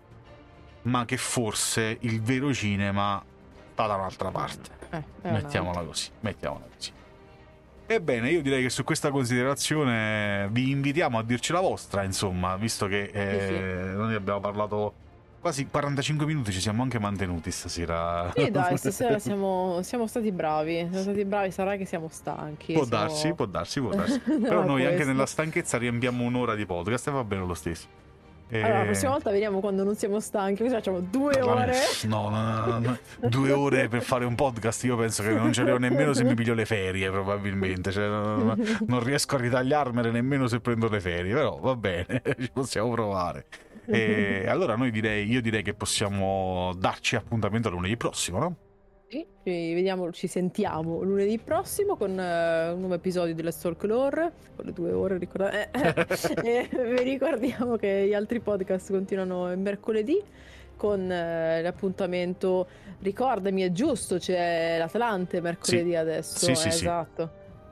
[0.83, 3.23] ma che forse il vero cinema
[3.71, 4.69] sta da un'altra parte.
[4.91, 6.91] Eh, mettiamola così, mettiamola così.
[7.87, 12.87] Ebbene, io direi che su questa considerazione vi invitiamo a dirci la vostra, insomma, visto
[12.87, 14.93] che eh, sì, noi abbiamo parlato
[15.39, 18.31] quasi 45 minuti, ci siamo anche mantenuti stasera.
[18.35, 22.73] Sì, dai, stasera siamo, siamo stati bravi, siamo stati bravi, sarà che siamo stanchi.
[22.73, 23.03] Può siamo...
[23.03, 24.19] darsi, può darsi, può darsi.
[24.41, 24.91] Però noi questo.
[24.91, 28.04] anche nella stanchezza riempiamo un'ora di podcast e va bene lo stesso.
[28.47, 28.61] E...
[28.61, 31.73] Allora, la prossima volta veniamo quando non siamo stanchi, così facciamo due ore.
[32.05, 32.97] No, no, no,
[33.29, 34.83] due ore per fare un podcast.
[34.83, 37.91] Io penso che non ce le ho nemmeno se mi piglio le ferie, probabilmente.
[37.91, 42.49] Cioè, non, non riesco a ritagliarmele nemmeno se prendo le ferie, però va bene, ci
[42.51, 43.45] possiamo provare.
[43.87, 48.55] E allora noi direi, io direi che possiamo darci appuntamento lunedì prossimo, no?
[49.45, 54.73] Ci, vediamo, ci sentiamo lunedì prossimo con uh, un nuovo episodio della Stalklore, con le
[54.73, 55.69] due ore, ricordate.
[56.41, 60.19] Eh, vi ricordiamo che gli altri podcast continuano il mercoledì
[60.75, 62.65] con uh, l'appuntamento,
[63.01, 65.95] ricordami, è giusto, c'è l'Atlante mercoledì sì.
[65.95, 67.29] adesso, sì, sì, esatto.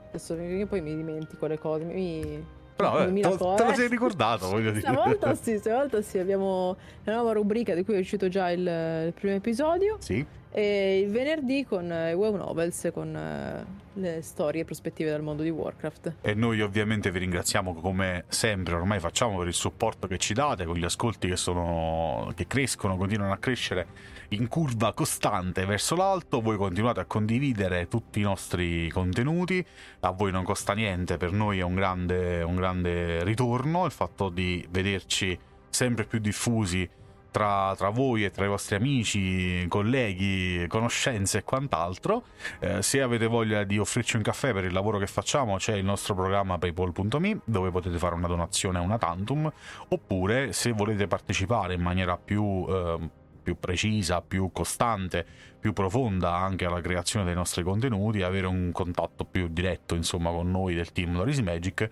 [0.09, 2.45] Adesso io poi mi dimentico le cose, mi...
[2.75, 4.81] Però eh, te, te lo sei ricordato, voglio dire.
[4.81, 9.13] Stavolta sì, stavolta sì, abbiamo la nuova rubrica di cui è uscito già il, il
[9.13, 9.97] primo episodio.
[9.99, 15.09] Sì e il venerdì con i eh, web novels, con eh, le storie e prospettive
[15.09, 16.17] dal mondo di Warcraft.
[16.21, 20.65] E noi ovviamente vi ringraziamo come sempre, ormai facciamo per il supporto che ci date,
[20.65, 23.87] con gli ascolti che, sono, che crescono, continuano a crescere
[24.29, 29.65] in curva costante verso l'alto, voi continuate a condividere tutti i nostri contenuti,
[30.01, 34.29] a voi non costa niente, per noi è un grande, un grande ritorno il fatto
[34.29, 35.37] di vederci
[35.69, 36.87] sempre più diffusi
[37.33, 42.25] tra, tra, voi e tra i vostri amici, colleghi, conoscenze e quant'altro.
[42.59, 45.83] Eh, se avete voglia di offrirci un caffè per il lavoro che facciamo, c'è il
[45.83, 49.51] nostro programma paypal.me dove potete fare una donazione a una tantum,
[49.89, 52.65] oppure se volete partecipare in maniera più...
[52.69, 55.25] Eh, più precisa, più costante,
[55.59, 60.49] più profonda anche alla creazione dei nostri contenuti, avere un contatto più diretto insomma con
[60.49, 61.89] noi del team Doris Magic,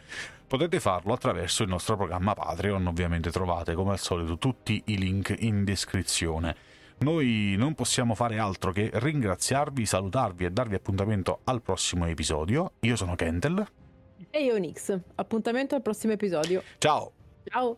[0.51, 5.33] potete farlo attraverso il nostro programma Patreon, ovviamente trovate come al solito tutti i link
[5.39, 6.53] in descrizione.
[6.97, 12.73] Noi non possiamo fare altro che ringraziarvi, salutarvi e darvi appuntamento al prossimo episodio.
[12.81, 13.65] Io sono Kentel.
[14.29, 14.99] E io Nix.
[15.15, 16.61] Appuntamento al prossimo episodio.
[16.79, 17.13] Ciao.
[17.45, 17.77] Ciao.